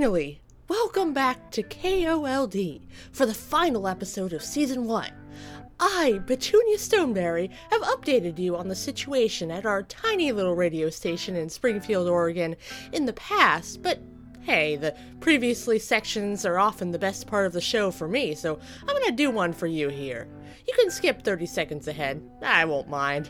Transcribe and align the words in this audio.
Finally, 0.00 0.40
welcome 0.66 1.12
back 1.12 1.50
to 1.50 1.62
KOLD 1.62 2.80
for 3.12 3.26
the 3.26 3.34
final 3.34 3.86
episode 3.86 4.32
of 4.32 4.42
Season 4.42 4.86
1. 4.86 5.10
I, 5.78 6.22
Petunia 6.26 6.78
Stonebury, 6.78 7.50
have 7.70 7.82
updated 7.82 8.38
you 8.38 8.56
on 8.56 8.68
the 8.68 8.74
situation 8.74 9.50
at 9.50 9.66
our 9.66 9.82
tiny 9.82 10.32
little 10.32 10.56
radio 10.56 10.88
station 10.88 11.36
in 11.36 11.50
Springfield, 11.50 12.08
Oregon 12.08 12.56
in 12.94 13.04
the 13.04 13.12
past, 13.12 13.82
but 13.82 14.00
hey, 14.40 14.74
the 14.76 14.96
previously 15.20 15.78
sections 15.78 16.46
are 16.46 16.58
often 16.58 16.92
the 16.92 16.98
best 16.98 17.26
part 17.26 17.44
of 17.44 17.52
the 17.52 17.60
show 17.60 17.90
for 17.90 18.08
me, 18.08 18.34
so 18.34 18.58
I'm 18.80 18.98
gonna 18.98 19.12
do 19.12 19.30
one 19.30 19.52
for 19.52 19.66
you 19.66 19.90
here. 19.90 20.26
You 20.66 20.72
can 20.78 20.90
skip 20.90 21.22
30 21.22 21.44
seconds 21.44 21.88
ahead, 21.88 22.22
I 22.40 22.64
won't 22.64 22.88
mind. 22.88 23.28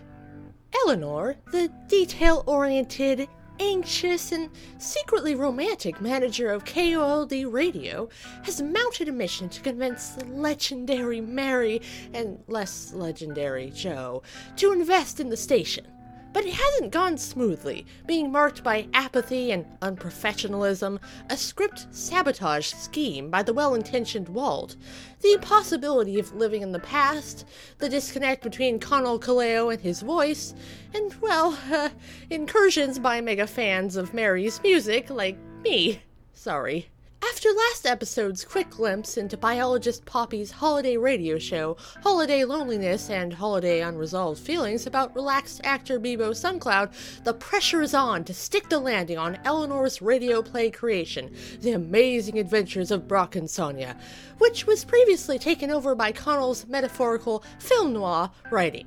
Eleanor, 0.85 1.35
the 1.51 1.69
detail 1.89 2.45
oriented, 2.47 3.29
anxious, 3.61 4.33
and 4.33 4.51
secretly 4.79 5.35
romantic 5.35 6.01
manager 6.01 6.51
of 6.51 6.65
KOLD 6.65 7.53
Radio, 7.53 8.09
has 8.43 8.63
mounted 8.63 9.09
a 9.09 9.13
mission 9.13 9.49
to 9.51 9.61
convince 9.61 10.11
the 10.11 10.25
legendary 10.25 11.21
Mary 11.21 11.83
and 12.15 12.43
less 12.49 12.93
legendary 12.93 13.71
Joe 13.71 14.23
to 14.57 14.73
invest 14.73 15.21
in 15.21 15.29
the 15.29 15.37
station. 15.37 15.87
But 16.33 16.47
it 16.47 16.55
hasn't 16.55 16.93
gone 16.93 17.19
smoothly, 17.19 17.87
being 18.07 18.31
marked 18.31 18.63
by 18.63 18.87
apathy 18.95 19.51
and 19.51 19.67
unprofessionalism, 19.81 21.01
a 21.29 21.37
script 21.37 21.89
sabotage 21.91 22.73
scheme 22.73 23.31
by 23.31 23.43
the 23.43 23.53
well 23.53 23.75
intentioned 23.75 24.29
Walt, 24.29 24.77
the 25.23 25.33
impossibility 25.33 26.21
of 26.21 26.35
living 26.35 26.63
in 26.63 26.71
the 26.71 26.79
past, 26.79 27.47
the 27.79 27.89
disconnect 27.89 28.43
between 28.45 28.79
Conall 28.79 29.21
Kaleo 29.21 29.73
and 29.73 29.83
his 29.83 30.03
voice, 30.03 30.55
and, 30.95 31.15
well, 31.21 31.59
uh, 31.71 31.91
incursions 32.31 32.99
by 32.99 33.21
mega 33.21 33.47
fans 33.47 33.97
of 33.97 34.15
Mary's 34.15 34.63
music 34.63 35.11
like 35.11 35.37
me. 35.65 36.01
Sorry. 36.33 36.89
After 37.23 37.51
last 37.53 37.85
episode's 37.85 38.45
quick 38.45 38.71
glimpse 38.71 39.19
into 39.19 39.37
biologist 39.37 40.07
Poppy's 40.07 40.51
holiday 40.51 40.97
radio 40.97 41.39
show, 41.39 41.77
holiday 42.03 42.45
loneliness, 42.45 43.11
and 43.11 43.35
holiday 43.35 43.83
unresolved 43.83 44.41
feelings 44.41 44.87
about 44.87 45.15
relaxed 45.15 45.61
actor 45.63 46.01
Beibo 46.01 46.31
Suncloud, 46.31 46.91
the 47.25 47.35
pressure 47.35 47.83
is 47.83 47.93
on 47.93 48.25
to 48.25 48.33
stick 48.33 48.71
the 48.71 48.79
landing 48.79 49.19
on 49.19 49.39
Eleanor's 49.45 50.01
radio 50.01 50.41
play 50.41 50.71
creation, 50.71 51.35
The 51.61 51.73
Amazing 51.73 52.39
Adventures 52.39 52.91
of 52.91 53.07
Brock 53.07 53.37
and 53.37 53.51
Sonya, 53.51 53.99
which 54.39 54.67
was 54.67 54.85
previously 54.85 55.39
taken 55.39 55.71
over 55.71 55.95
by 55.95 56.13
Conall's 56.13 56.67
metaphorical 56.67 57.45
film 57.59 57.93
noir 57.93 58.31
writing. 58.51 58.87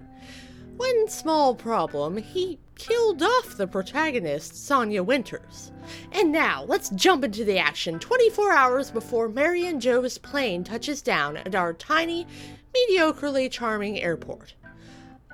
One 0.77 1.07
small 1.07 1.53
problem, 1.53 2.17
he 2.17 2.57
killed 2.75 3.21
off 3.21 3.57
the 3.57 3.67
protagonist, 3.67 4.55
Sonya 4.55 5.03
Winters. 5.03 5.71
And 6.11 6.31
now, 6.31 6.63
let's 6.67 6.89
jump 6.89 7.23
into 7.23 7.43
the 7.43 7.59
action 7.59 7.99
24 7.99 8.51
hours 8.51 8.91
before 8.91 9.29
Mary 9.29 9.65
and 9.65 9.81
Joe's 9.81 10.17
plane 10.17 10.63
touches 10.63 11.01
down 11.01 11.37
at 11.37 11.55
our 11.55 11.73
tiny, 11.73 12.27
mediocrely 12.75 13.49
charming 13.49 13.99
airport. 13.99 14.55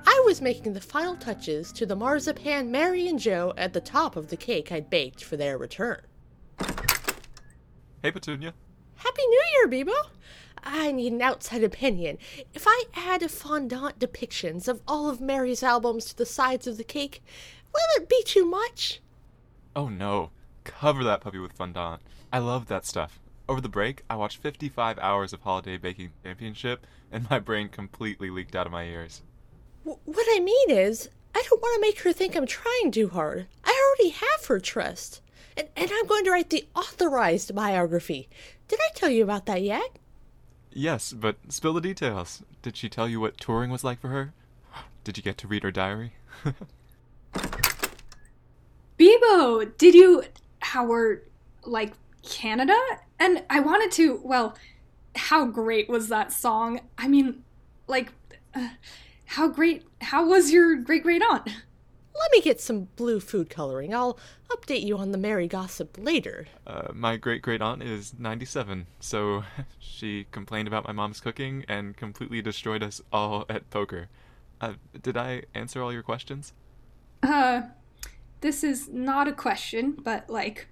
I 0.06 0.24
was 0.26 0.42
making 0.42 0.74
the 0.74 0.82
final 0.82 1.16
touches 1.16 1.72
to 1.74 1.86
the 1.86 1.96
marzipan 1.96 2.72
Mary 2.72 3.08
and 3.08 3.20
Joe 3.20 3.54
at 3.58 3.74
the 3.74 3.82
top 3.82 4.16
of 4.16 4.30
the 4.30 4.38
cake 4.38 4.72
I'd 4.72 4.90
baked 4.90 5.24
for 5.24 5.38
their 5.38 5.58
return. 5.58 6.02
Hey, 8.02 8.12
Petunia. 8.12 8.54
Happy 8.96 9.22
New 9.28 9.44
Year, 9.54 9.68
Beibo! 9.68 9.94
I 10.64 10.92
need 10.92 11.14
an 11.14 11.22
outside 11.22 11.64
opinion. 11.64 12.18
If 12.54 12.66
I 12.68 12.84
add 12.96 13.30
fondant 13.30 14.00
depictions 14.00 14.68
of 14.68 14.82
all 14.88 15.10
of 15.10 15.22
Mary's 15.22 15.64
albums 15.64 16.06
to 16.06 16.18
the 16.18 16.26
sides 16.26 16.68
of 16.68 16.78
the 16.78 16.84
cake, 16.84 17.24
will 17.74 18.02
it 18.02 18.10
be 18.10 18.24
too 18.24 18.46
much? 18.46 19.02
Oh 19.76 19.90
no. 19.90 20.32
Cover 20.64 21.04
that 21.04 21.22
puppy 21.22 21.40
with 21.40 21.54
fondant. 21.54 22.02
I 22.32 22.40
love 22.40 22.68
that 22.68 22.86
stuff. 22.86 23.20
Over 23.48 23.62
the 23.62 23.70
break, 23.70 24.04
I 24.10 24.16
watched 24.16 24.38
55 24.38 25.00
hours 25.00 25.34
of 25.34 25.42
Holiday 25.42 25.78
Baking 25.78 26.12
Championship, 26.24 26.86
and 27.12 27.28
my 27.30 27.40
brain 27.40 27.70
completely 27.70 28.30
leaked 28.30 28.56
out 28.56 28.68
of 28.68 28.72
my 28.72 28.84
ears. 28.84 29.24
W- 29.84 30.00
what 30.06 30.28
I 30.30 30.40
mean 30.40 30.70
is, 30.70 31.10
I 31.34 31.44
don't 31.50 31.62
want 31.62 31.76
to 31.76 31.88
make 31.88 32.02
her 32.02 32.14
think 32.14 32.36
I'm 32.36 32.46
trying 32.46 32.92
too 32.92 33.10
hard. 33.10 33.48
I 33.64 33.96
already 33.98 34.12
have 34.12 34.46
her 34.46 34.60
trust. 34.60 35.22
And, 35.58 35.68
and 35.76 35.90
I'm 35.92 36.06
going 36.06 36.26
to 36.26 36.32
write 36.32 36.50
the 36.52 36.68
authorized 36.76 37.56
biography. 37.56 38.30
Did 38.68 38.80
I 38.82 38.94
tell 38.94 39.10
you 39.10 39.24
about 39.24 39.46
that 39.48 39.64
yet? 39.64 39.98
Yes, 40.72 41.14
but 41.14 41.38
spill 41.50 41.74
the 41.74 41.82
details. 41.82 42.44
Did 42.62 42.78
she 42.78 42.90
tell 42.90 43.08
you 43.08 43.20
what 43.20 43.38
touring 43.38 43.72
was 43.72 43.84
like 43.84 44.00
for 44.00 44.10
her? 44.10 44.34
Did 45.04 45.18
you 45.18 45.24
get 45.24 45.38
to 45.40 45.48
read 45.48 45.64
her 45.64 45.72
diary? 45.72 46.14
Beibo, 49.00 49.78
did 49.78 49.96
you. 49.96 50.24
How 50.62 50.86
were. 50.86 51.24
like, 51.64 51.94
Canada? 52.22 52.78
And 53.20 53.44
I 53.50 53.60
wanted 53.62 53.92
to. 53.94 54.22
Well, 54.24 54.56
how 55.16 55.46
great 55.46 55.90
was 55.90 56.10
that 56.10 56.32
song? 56.32 56.82
I 56.98 57.08
mean, 57.08 57.44
like. 57.88 58.12
Uh, 58.54 58.70
how 59.26 59.48
great. 59.48 59.84
How 60.02 60.28
was 60.28 60.52
your 60.52 60.76
great 60.76 61.04
great 61.04 61.22
aunt? 61.22 61.50
Let 62.20 62.32
me 62.32 62.42
get 62.42 62.60
some 62.60 62.90
blue 62.98 63.22
food 63.22 63.50
coloring. 63.50 63.96
I'll 63.96 64.20
update 64.50 64.84
you 64.84 64.98
on 64.98 65.12
the 65.12 65.18
merry 65.18 65.48
gossip 65.48 65.98
later. 65.98 66.48
Uh, 66.68 66.90
my 66.94 67.16
great 67.16 67.42
great 67.42 67.62
aunt 67.62 67.82
is 67.82 68.14
97, 68.20 68.88
so 69.00 69.44
she 69.80 70.26
complained 70.32 70.68
about 70.68 70.86
my 70.86 70.92
mom's 70.92 71.22
cooking 71.22 71.64
and 71.70 71.96
completely 71.96 72.42
destroyed 72.42 72.84
us 72.84 73.02
all 73.14 73.46
at 73.50 73.70
poker. 73.70 74.10
Uh, 74.60 74.74
did 75.02 75.16
I 75.16 75.44
answer 75.54 75.82
all 75.82 75.94
your 75.94 76.04
questions? 76.04 76.54
Uh, 77.24 77.62
this 78.42 78.64
is 78.64 78.90
not 78.90 79.28
a 79.28 79.34
question, 79.34 79.98
but 80.04 80.30
like 80.30 80.68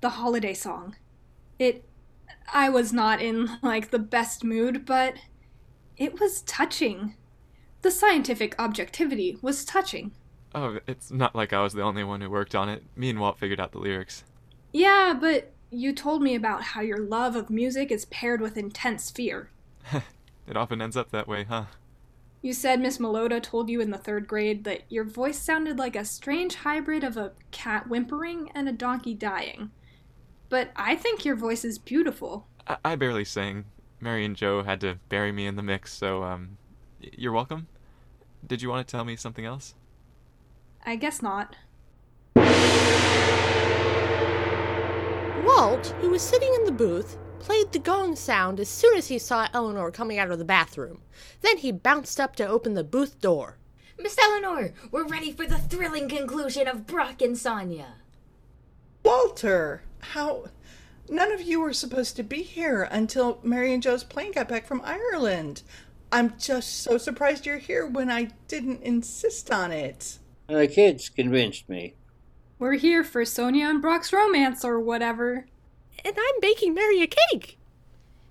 the 0.00 0.10
holiday 0.10 0.54
song. 0.54 0.96
It. 1.58 1.84
I 2.52 2.68
was 2.68 2.92
not 2.92 3.22
in 3.22 3.58
like 3.62 3.90
the 3.90 3.98
best 4.00 4.42
mood, 4.42 4.84
but 4.84 5.14
it 5.96 6.18
was 6.18 6.42
touching. 6.42 7.14
The 7.82 7.90
scientific 7.90 8.54
objectivity 8.58 9.38
was 9.42 9.64
touching. 9.64 10.12
Oh, 10.54 10.78
it's 10.86 11.10
not 11.10 11.34
like 11.34 11.52
I 11.52 11.62
was 11.62 11.72
the 11.72 11.82
only 11.82 12.04
one 12.04 12.20
who 12.20 12.30
worked 12.30 12.54
on 12.54 12.68
it. 12.68 12.82
Me 12.94 13.08
and 13.10 13.18
Walt 13.18 13.38
figured 13.38 13.60
out 13.60 13.72
the 13.72 13.78
lyrics. 13.78 14.24
Yeah, 14.72 15.16
but 15.18 15.52
you 15.70 15.92
told 15.92 16.22
me 16.22 16.34
about 16.34 16.62
how 16.62 16.82
your 16.82 16.98
love 16.98 17.34
of 17.36 17.48
music 17.48 17.90
is 17.90 18.04
paired 18.06 18.40
with 18.40 18.58
intense 18.58 19.10
fear. 19.10 19.50
it 20.46 20.56
often 20.56 20.82
ends 20.82 20.96
up 20.96 21.10
that 21.10 21.26
way, 21.26 21.44
huh? 21.44 21.64
You 22.42 22.52
said 22.52 22.80
Miss 22.80 22.98
Melota 22.98 23.40
told 23.40 23.70
you 23.70 23.80
in 23.80 23.90
the 23.90 23.98
third 23.98 24.26
grade 24.26 24.64
that 24.64 24.82
your 24.88 25.04
voice 25.04 25.38
sounded 25.38 25.78
like 25.78 25.96
a 25.96 26.04
strange 26.04 26.56
hybrid 26.56 27.04
of 27.04 27.16
a 27.16 27.32
cat 27.52 27.88
whimpering 27.88 28.50
and 28.54 28.68
a 28.68 28.72
donkey 28.72 29.14
dying. 29.14 29.70
But 30.48 30.70
I 30.76 30.96
think 30.96 31.24
your 31.24 31.36
voice 31.36 31.64
is 31.64 31.78
beautiful. 31.78 32.46
I, 32.66 32.76
I 32.84 32.96
barely 32.96 33.24
sing. 33.24 33.64
Mary 34.00 34.24
and 34.24 34.36
Joe 34.36 34.64
had 34.64 34.80
to 34.80 34.98
bury 35.08 35.30
me 35.30 35.46
in 35.46 35.54
the 35.54 35.62
mix, 35.62 35.94
so, 35.94 36.24
um, 36.24 36.58
you're 37.00 37.32
welcome. 37.32 37.68
Did 38.44 38.60
you 38.60 38.68
want 38.68 38.86
to 38.86 38.90
tell 38.90 39.04
me 39.04 39.14
something 39.14 39.44
else? 39.44 39.74
I 40.84 40.96
guess 40.96 41.22
not. 41.22 41.56
Walt, 45.44 45.94
who 46.00 46.10
was 46.10 46.22
sitting 46.22 46.52
in 46.54 46.64
the 46.64 46.72
booth, 46.72 47.18
played 47.38 47.72
the 47.72 47.78
gong 47.78 48.16
sound 48.16 48.58
as 48.60 48.68
soon 48.68 48.96
as 48.96 49.08
he 49.08 49.18
saw 49.18 49.48
Eleanor 49.52 49.90
coming 49.90 50.18
out 50.18 50.30
of 50.30 50.38
the 50.38 50.44
bathroom. 50.44 51.02
Then 51.40 51.58
he 51.58 51.72
bounced 51.72 52.20
up 52.20 52.36
to 52.36 52.46
open 52.46 52.74
the 52.74 52.84
booth 52.84 53.20
door. 53.20 53.58
Miss 53.98 54.16
Eleanor, 54.18 54.72
we're 54.90 55.06
ready 55.06 55.32
for 55.32 55.46
the 55.46 55.58
thrilling 55.58 56.08
conclusion 56.08 56.66
of 56.66 56.86
Brock 56.86 57.22
and 57.22 57.36
Sonya. 57.36 57.94
Walter, 59.04 59.82
how. 60.00 60.46
None 61.08 61.32
of 61.32 61.42
you 61.42 61.60
were 61.60 61.72
supposed 61.72 62.16
to 62.16 62.22
be 62.22 62.42
here 62.42 62.84
until 62.90 63.38
Mary 63.42 63.72
and 63.74 63.82
Joe's 63.82 64.04
plane 64.04 64.32
got 64.32 64.48
back 64.48 64.66
from 64.66 64.80
Ireland. 64.84 65.62
I'm 66.10 66.38
just 66.38 66.82
so 66.82 66.98
surprised 66.98 67.46
you're 67.46 67.58
here 67.58 67.86
when 67.86 68.10
I 68.10 68.30
didn't 68.48 68.82
insist 68.82 69.50
on 69.50 69.72
it. 69.72 70.18
The 70.52 70.68
kids 70.68 71.08
convinced 71.08 71.66
me. 71.66 71.94
We're 72.58 72.74
here 72.74 73.02
for 73.02 73.24
Sonya 73.24 73.68
and 73.68 73.80
Brock's 73.80 74.12
romance 74.12 74.66
or 74.66 74.78
whatever. 74.78 75.46
And 76.04 76.14
I'm 76.14 76.40
baking 76.42 76.74
Mary 76.74 77.00
a 77.00 77.06
cake. 77.06 77.58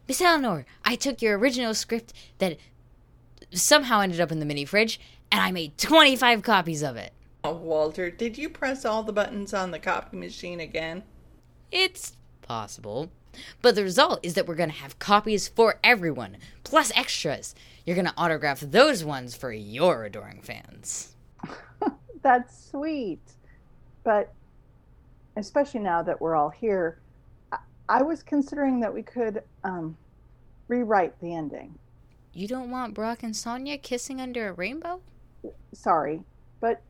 Miss 0.07 0.21
Eleanor, 0.21 0.67
I 0.85 0.95
took 0.95 1.23
your 1.23 1.35
original 1.39 1.73
script 1.73 2.13
that 2.37 2.57
somehow 3.51 4.01
ended 4.01 4.21
up 4.21 4.31
in 4.31 4.39
the 4.39 4.45
mini 4.45 4.65
fridge, 4.65 4.99
and 5.31 5.41
I 5.41 5.51
made 5.51 5.79
25 5.79 6.43
copies 6.43 6.83
of 6.83 6.95
it. 6.95 7.11
Oh, 7.43 7.53
Walter, 7.53 8.11
did 8.11 8.37
you 8.37 8.49
press 8.49 8.85
all 8.85 9.01
the 9.01 9.11
buttons 9.11 9.51
on 9.51 9.71
the 9.71 9.79
copy 9.79 10.15
machine 10.15 10.59
again? 10.59 11.01
It's 11.71 12.17
possible. 12.43 13.09
But 13.63 13.73
the 13.73 13.83
result 13.83 14.19
is 14.21 14.35
that 14.35 14.45
we're 14.47 14.53
going 14.53 14.69
to 14.69 14.75
have 14.75 14.99
copies 14.99 15.47
for 15.47 15.79
everyone, 15.83 16.37
plus 16.63 16.91
extras. 16.95 17.55
You're 17.83 17.95
going 17.95 18.05
to 18.05 18.13
autograph 18.15 18.59
those 18.59 19.03
ones 19.03 19.35
for 19.35 19.51
your 19.51 20.03
adoring 20.03 20.41
fans. 20.43 21.15
That's 22.21 22.69
sweet. 22.69 23.21
But 24.03 24.33
especially 25.37 25.81
now 25.81 26.01
that 26.03 26.19
we're 26.19 26.35
all 26.35 26.49
here, 26.49 26.99
I, 27.51 27.57
I 27.89 28.01
was 28.03 28.23
considering 28.23 28.79
that 28.81 28.93
we 28.93 29.03
could 29.03 29.43
um, 29.63 29.97
rewrite 30.67 31.19
the 31.19 31.33
ending. 31.33 31.77
You 32.33 32.47
don't 32.47 32.71
want 32.71 32.93
Brock 32.93 33.23
and 33.23 33.35
Sonya 33.35 33.77
kissing 33.77 34.21
under 34.21 34.47
a 34.47 34.53
rainbow? 34.53 35.01
Sorry, 35.73 36.23
but 36.59 36.81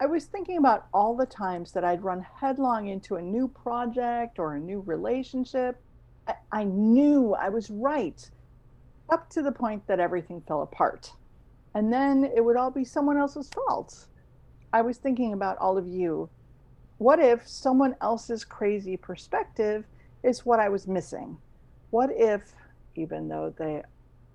I 0.00 0.06
was 0.06 0.24
thinking 0.26 0.58
about 0.58 0.86
all 0.92 1.16
the 1.16 1.26
times 1.26 1.72
that 1.72 1.84
I'd 1.84 2.02
run 2.02 2.24
headlong 2.40 2.88
into 2.88 3.16
a 3.16 3.22
new 3.22 3.48
project 3.48 4.38
or 4.38 4.54
a 4.54 4.60
new 4.60 4.80
relationship. 4.80 5.80
I, 6.28 6.34
I 6.52 6.64
knew 6.64 7.34
I 7.34 7.48
was 7.48 7.70
right 7.70 8.28
up 9.10 9.28
to 9.30 9.42
the 9.42 9.52
point 9.52 9.86
that 9.86 10.00
everything 10.00 10.42
fell 10.46 10.62
apart. 10.62 11.12
And 11.74 11.92
then 11.92 12.24
it 12.24 12.44
would 12.44 12.56
all 12.56 12.70
be 12.70 12.84
someone 12.84 13.16
else's 13.16 13.48
fault. 13.48 14.06
I 14.72 14.82
was 14.82 14.96
thinking 14.96 15.32
about 15.32 15.58
all 15.58 15.76
of 15.76 15.86
you. 15.86 16.30
What 16.98 17.18
if 17.18 17.46
someone 17.46 17.96
else's 18.00 18.44
crazy 18.44 18.96
perspective 18.96 19.84
is 20.22 20.46
what 20.46 20.60
I 20.60 20.68
was 20.68 20.86
missing? 20.86 21.36
What 21.90 22.10
if, 22.12 22.52
even 22.94 23.28
though 23.28 23.54
they 23.58 23.82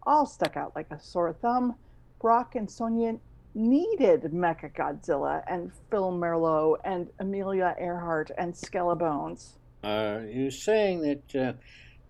all 0.03 0.25
stuck 0.25 0.55
out 0.57 0.75
like 0.75 0.91
a 0.91 0.99
sore 0.99 1.33
thumb, 1.33 1.75
Brock 2.21 2.55
and 2.55 2.69
Sonya 2.69 3.17
needed 3.55 4.23
Mecha 4.23 4.71
Godzilla 4.73 5.43
and 5.47 5.71
Phil 5.89 6.11
Merlot 6.11 6.77
and 6.83 7.07
Amelia 7.19 7.75
Earhart 7.79 8.29
and 8.37 8.53
Skellebones? 8.53 9.53
Are 9.83 10.23
you 10.25 10.51
saying 10.51 11.01
that 11.01 11.35
uh, 11.35 11.53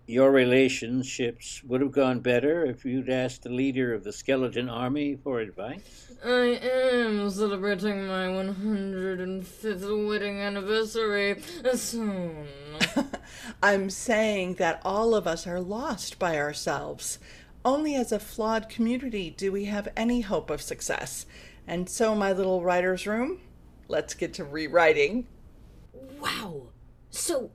your 0.08 0.32
relationships 0.32 1.62
would 1.64 1.82
have 1.82 1.92
gone 1.92 2.20
better 2.20 2.64
if 2.64 2.82
you'd 2.82 3.10
asked 3.10 3.42
the 3.42 3.50
leader 3.50 3.92
of 3.92 4.04
the 4.04 4.12
skeleton 4.12 4.68
army 4.68 5.14
for 5.22 5.40
advice? 5.40 6.08
I 6.24 6.58
am 6.62 7.30
celebrating 7.30 8.06
my 8.06 8.26
105th 8.26 10.08
wedding 10.08 10.40
anniversary 10.40 11.42
soon. 11.74 12.48
I'm 13.62 13.90
saying 13.90 14.54
that 14.54 14.80
all 14.82 15.14
of 15.14 15.26
us 15.26 15.46
are 15.46 15.60
lost 15.60 16.18
by 16.18 16.38
ourselves. 16.38 17.18
Only 17.62 17.94
as 17.94 18.10
a 18.10 18.18
flawed 18.18 18.70
community 18.70 19.28
do 19.28 19.52
we 19.52 19.66
have 19.66 19.88
any 19.94 20.22
hope 20.22 20.48
of 20.48 20.62
success. 20.62 21.26
And 21.66 21.86
so, 21.88 22.14
my 22.14 22.32
little 22.32 22.62
writer's 22.62 23.06
room, 23.06 23.40
let's 23.88 24.14
get 24.14 24.32
to 24.34 24.44
rewriting. 24.44 25.26
Wow. 26.18 26.68
So, 27.10 27.50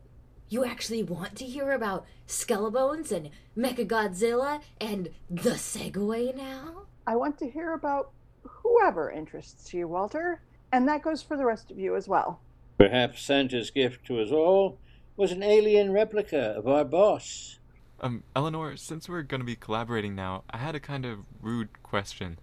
you 0.50 0.66
actually 0.66 1.04
want 1.04 1.36
to 1.38 1.46
hear 1.46 1.72
about 1.72 2.06
Skellebones 2.28 3.12
and 3.12 3.30
Mechagodzilla 3.58 4.62
and 4.80 5.10
the 5.30 5.52
Segway 5.52 6.36
now? 6.36 6.84
I 7.06 7.16
want 7.16 7.38
to 7.40 7.50
hear 7.50 7.74
about 7.74 8.12
whoever 8.44 9.12
interests 9.12 9.74
you, 9.74 9.88
Walter. 9.88 10.42
And 10.72 10.88
that 10.88 11.04
goes 11.04 11.22
for 11.22 11.38
the 11.38 11.46
rest 11.46 11.72
of 11.72 11.80
you 11.80 11.96
as 11.96 12.08
well. 12.08 12.40
Perhaps 12.78 13.22
Santa's 13.22 13.70
gift 13.70 14.06
to 14.08 14.20
us 14.22 14.32
all 14.32 14.80
was 15.16 15.32
an 15.32 15.44
alien 15.44 15.92
replica 15.92 16.56
of 16.58 16.68
our 16.68 16.84
boss. 16.84 17.60
Um, 18.00 18.24
Eleanor, 18.36 18.76
since 18.76 19.08
we're 19.08 19.22
gonna 19.22 19.44
be 19.44 19.56
collaborating 19.56 20.16
now, 20.16 20.44
I 20.50 20.58
had 20.58 20.76
a 20.76 20.80
kind 20.80 21.06
of 21.06 21.20
rude 21.42 21.84
question. 21.84 22.40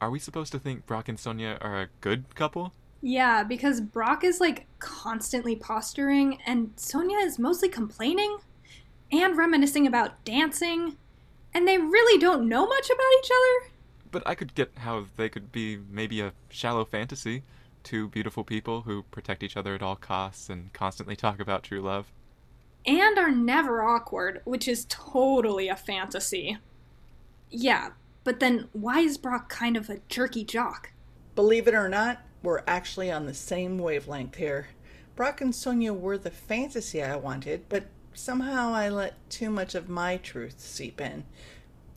Are 0.00 0.10
we 0.10 0.18
supposed 0.18 0.52
to 0.52 0.58
think 0.58 0.86
Brock 0.86 1.08
and 1.08 1.18
Sonya 1.18 1.58
are 1.60 1.82
a 1.82 1.88
good 2.00 2.34
couple? 2.34 2.72
Yeah, 3.02 3.42
because 3.42 3.80
Brock 3.80 4.24
is 4.24 4.40
like 4.40 4.66
constantly 4.78 5.56
posturing, 5.56 6.38
and 6.46 6.72
Sonya 6.76 7.18
is 7.18 7.38
mostly 7.38 7.68
complaining 7.68 8.38
and 9.12 9.36
reminiscing 9.36 9.86
about 9.86 10.24
dancing, 10.24 10.96
and 11.54 11.66
they 11.66 11.78
really 11.78 12.18
don't 12.18 12.48
know 12.48 12.66
much 12.66 12.86
about 12.86 13.12
each 13.18 13.30
other. 13.30 13.72
But 14.10 14.22
I 14.26 14.34
could 14.34 14.54
get 14.54 14.72
how 14.78 15.06
they 15.16 15.28
could 15.28 15.52
be 15.52 15.78
maybe 15.90 16.20
a 16.20 16.32
shallow 16.48 16.84
fantasy. 16.84 17.42
Two 17.82 18.08
beautiful 18.08 18.42
people 18.42 18.82
who 18.82 19.04
protect 19.04 19.42
each 19.42 19.56
other 19.56 19.74
at 19.74 19.82
all 19.82 19.96
costs 19.96 20.48
and 20.50 20.72
constantly 20.72 21.14
talk 21.14 21.38
about 21.38 21.62
true 21.62 21.80
love. 21.80 22.12
And 22.84 23.18
are 23.18 23.30
never 23.30 23.82
awkward, 23.82 24.40
which 24.44 24.66
is 24.66 24.86
totally 24.88 25.68
a 25.68 25.76
fantasy. 25.76 26.58
Yeah, 27.50 27.90
but 28.24 28.40
then 28.40 28.68
why 28.72 29.00
is 29.00 29.18
Brock 29.18 29.48
kind 29.48 29.76
of 29.76 29.88
a 29.88 30.00
jerky 30.08 30.44
jock? 30.44 30.92
Believe 31.34 31.68
it 31.68 31.74
or 31.74 31.88
not, 31.88 32.22
we're 32.46 32.62
actually 32.68 33.10
on 33.10 33.26
the 33.26 33.34
same 33.34 33.76
wavelength 33.76 34.36
here. 34.36 34.68
Brock 35.16 35.40
and 35.40 35.52
Sonya 35.52 35.92
were 35.92 36.16
the 36.16 36.30
fantasy 36.30 37.02
I 37.02 37.16
wanted, 37.16 37.68
but 37.68 37.86
somehow 38.14 38.72
I 38.72 38.88
let 38.88 39.14
too 39.28 39.50
much 39.50 39.74
of 39.74 39.88
my 39.88 40.18
truth 40.18 40.60
seep 40.60 41.00
in. 41.00 41.24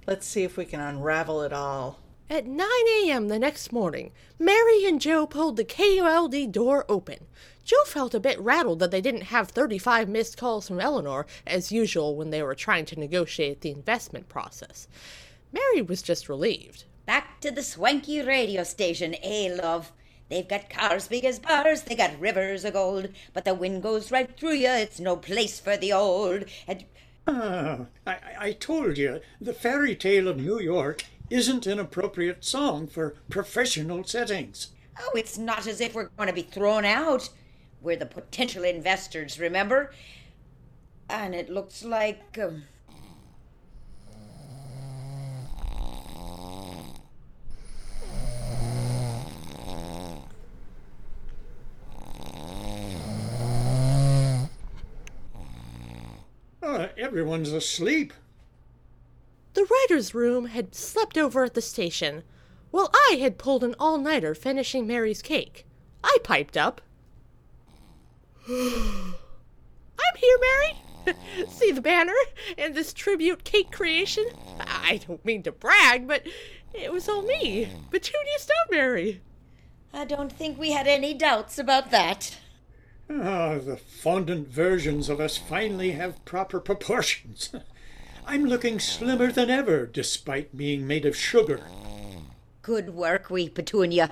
Let's 0.07 0.25
see 0.25 0.41
if 0.41 0.57
we 0.57 0.65
can 0.65 0.79
unravel 0.79 1.43
it 1.43 1.53
all. 1.53 1.99
At 2.31 2.47
9 2.47 2.67
a.m. 3.03 3.27
the 3.27 3.37
next 3.37 3.71
morning, 3.71 4.11
Mary 4.39 4.85
and 4.85 4.99
Joe 4.99 5.27
pulled 5.27 5.55
the 5.55 5.63
KOLD 5.63 6.51
door 6.51 6.83
open. 6.89 7.27
Joe 7.63 7.83
felt 7.85 8.15
a 8.15 8.19
bit 8.19 8.39
rattled 8.39 8.79
that 8.79 8.89
they 8.89 9.01
didn't 9.01 9.25
have 9.25 9.49
35 9.49 10.09
missed 10.09 10.35
calls 10.35 10.67
from 10.67 10.79
Eleanor, 10.79 11.27
as 11.45 11.71
usual 11.71 12.15
when 12.15 12.31
they 12.31 12.41
were 12.41 12.55
trying 12.55 12.85
to 12.85 12.99
negotiate 12.99 13.61
the 13.61 13.69
investment 13.69 14.29
process. 14.29 14.87
Mary 15.51 15.83
was 15.83 16.01
just 16.01 16.27
relieved. 16.27 16.85
Back 17.05 17.39
to 17.41 17.51
the 17.51 17.61
swanky 17.61 18.19
radio 18.23 18.63
station, 18.63 19.13
eh, 19.21 19.55
love? 19.55 19.91
They've 20.29 20.47
got 20.47 20.69
cars 20.69 21.07
big 21.07 21.25
as 21.25 21.39
bars, 21.39 21.83
they 21.83 21.95
got 21.95 22.19
rivers 22.19 22.63
of 22.65 22.73
gold, 22.73 23.09
but 23.33 23.45
the 23.45 23.53
wind 23.55 23.81
goes 23.83 24.11
right 24.11 24.29
through 24.37 24.53
you, 24.53 24.69
it's 24.69 24.99
no 24.99 25.15
place 25.17 25.59
for 25.59 25.75
the 25.77 25.91
old. 25.93 26.45
And 26.67 26.85
Ah, 27.27 27.85
I, 28.07 28.17
I 28.39 28.51
told 28.53 28.97
you, 28.97 29.21
the 29.39 29.53
fairy 29.53 29.95
tale 29.95 30.27
of 30.27 30.37
New 30.37 30.59
York 30.59 31.03
isn't 31.29 31.67
an 31.67 31.77
appropriate 31.79 32.43
song 32.43 32.87
for 32.87 33.15
professional 33.29 34.03
settings. 34.03 34.69
oh, 34.99 35.11
it's 35.15 35.37
not 35.37 35.67
as 35.67 35.79
if 35.81 35.93
we're 35.93 36.09
going 36.17 36.27
to 36.27 36.33
be 36.33 36.41
thrown 36.41 36.85
out. 36.85 37.29
We're 37.81 37.95
the 37.97 38.05
potential 38.05 38.63
investors, 38.63 39.39
remember? 39.39 39.91
And 41.09 41.33
it 41.35 41.49
looks 41.49 41.83
like. 41.83 42.37
Um, 42.41 42.63
everyone's 57.09 57.51
asleep. 57.51 58.13
The 59.55 59.65
writer's 59.65 60.13
room 60.13 60.45
had 60.45 60.75
slept 60.75 61.17
over 61.17 61.43
at 61.43 61.55
the 61.55 61.61
station, 61.61 62.21
while 62.69 62.91
I 62.93 63.17
had 63.19 63.39
pulled 63.39 63.63
an 63.63 63.73
all 63.79 63.97
nighter 63.97 64.35
finishing 64.35 64.85
Mary's 64.85 65.23
cake. 65.23 65.65
I 66.03 66.19
piped 66.23 66.55
up. 66.55 66.81
I'm 68.47 69.15
here, 70.17 70.37
Mary! 70.39 71.17
See 71.49 71.71
the 71.71 71.81
banner 71.81 72.13
and 72.59 72.75
this 72.75 72.93
tribute 72.93 73.43
cake 73.43 73.71
creation? 73.71 74.25
I 74.59 74.99
don't 75.07 75.25
mean 75.25 75.41
to 75.43 75.51
brag, 75.51 76.07
but 76.07 76.27
it 76.75 76.93
was 76.93 77.09
all 77.09 77.23
me, 77.23 77.69
Petunia 77.89 78.37
Stonebury. 78.37 79.21
I 79.91 80.05
don't 80.05 80.31
think 80.31 80.59
we 80.59 80.73
had 80.73 80.85
any 80.85 81.15
doubts 81.15 81.57
about 81.57 81.89
that. 81.89 82.37
Ah, 83.11 83.57
the 83.57 83.77
fondant 83.77 84.47
versions 84.49 85.09
of 85.09 85.19
us 85.19 85.37
finally 85.37 85.91
have 85.91 86.23
proper 86.25 86.59
proportions. 86.59 87.49
I'm 88.27 88.45
looking 88.45 88.79
slimmer 88.79 89.31
than 89.31 89.49
ever, 89.49 89.87
despite 89.87 90.55
being 90.55 90.85
made 90.85 91.05
of 91.05 91.15
sugar. 91.15 91.61
Good 92.61 92.91
work, 92.91 93.29
wee 93.31 93.49
Petunia. 93.49 94.11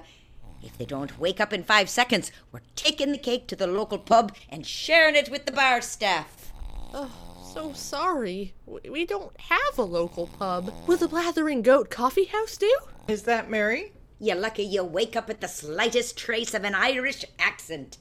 If 0.64 0.78
they 0.80 0.86
don't 0.86 1.20
wake 1.20 1.40
up 1.40 1.54
in 1.54 1.64
five 1.64 1.90
seconds, 1.90 2.32
we're 2.52 2.62
taking 2.76 3.12
the 3.12 3.20
cake 3.20 3.48
to 3.48 3.56
the 3.56 3.68
local 3.68 4.00
pub 4.00 4.36
and 4.50 4.66
sharing 4.66 5.16
it 5.16 5.30
with 5.30 5.46
the 5.46 5.52
bar 5.52 5.82
staff. 5.82 6.52
Oh, 6.94 7.12
so 7.54 7.74
sorry. 7.74 8.56
We- 8.66 8.90
We 8.90 9.06
don't 9.06 9.40
have 9.40 9.78
a 9.78 9.84
local 9.84 10.26
pub. 10.26 10.74
Will 10.88 10.98
the 10.98 11.08
Blathering 11.08 11.62
Goat 11.62 11.92
Coffee 11.92 12.26
House 12.26 12.58
do? 12.58 12.76
Is 13.08 13.24
that 13.24 13.50
Mary? 13.52 13.94
You're 14.20 14.36
lucky 14.36 14.64
you 14.64 14.84
wake 14.84 15.16
up 15.16 15.28
with 15.28 15.42
the 15.42 15.48
slightest 15.48 16.18
trace 16.18 16.56
of 16.56 16.64
an 16.64 16.74
Irish 16.74 17.24
accent. 17.38 18.00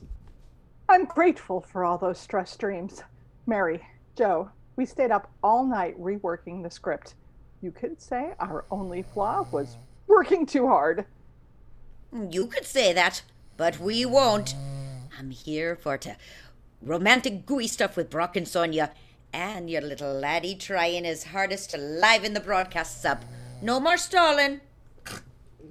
I'm 0.88 1.05
grateful 1.05 1.61
for 1.61 1.85
all 1.85 1.99
those 1.99 2.19
stress 2.19 2.57
dreams. 2.57 3.02
Mary, 3.47 3.85
Joe, 4.16 4.50
we 4.76 4.87
stayed 4.87 5.11
up 5.11 5.31
all 5.43 5.64
night 5.64 6.00
reworking 6.00 6.62
the 6.62 6.71
script. 6.71 7.14
You 7.61 7.73
could 7.73 8.00
say 8.00 8.35
our 8.38 8.64
only 8.71 9.02
flaw 9.02 9.47
was 9.50 9.76
working 10.07 10.47
too 10.47 10.66
hard. 10.69 11.07
You 12.31 12.47
could 12.47 12.64
say 12.64 12.93
that, 12.93 13.23
but 13.57 13.81
we 13.81 14.07
won't. 14.07 14.55
I'm 15.19 15.31
here 15.31 15.75
for 15.76 15.99
to 15.99 16.16
romantic 16.83 17.47
gooey 17.47 17.66
stuff 17.66 17.97
with 17.97 18.11
Brock 18.11 18.37
and 18.37 18.47
Sonya, 18.47 18.93
and 19.33 19.69
your 19.69 19.83
little 19.83 20.12
laddie 20.12 20.55
trying 20.55 21.05
his 21.05 21.25
hardest 21.25 21.71
to 21.71 21.78
liven 21.78 22.33
the 22.35 22.40
broadcasts 22.40 23.05
up. 23.05 23.25
No 23.61 23.81
more 23.81 23.97
stalling. 23.97 24.61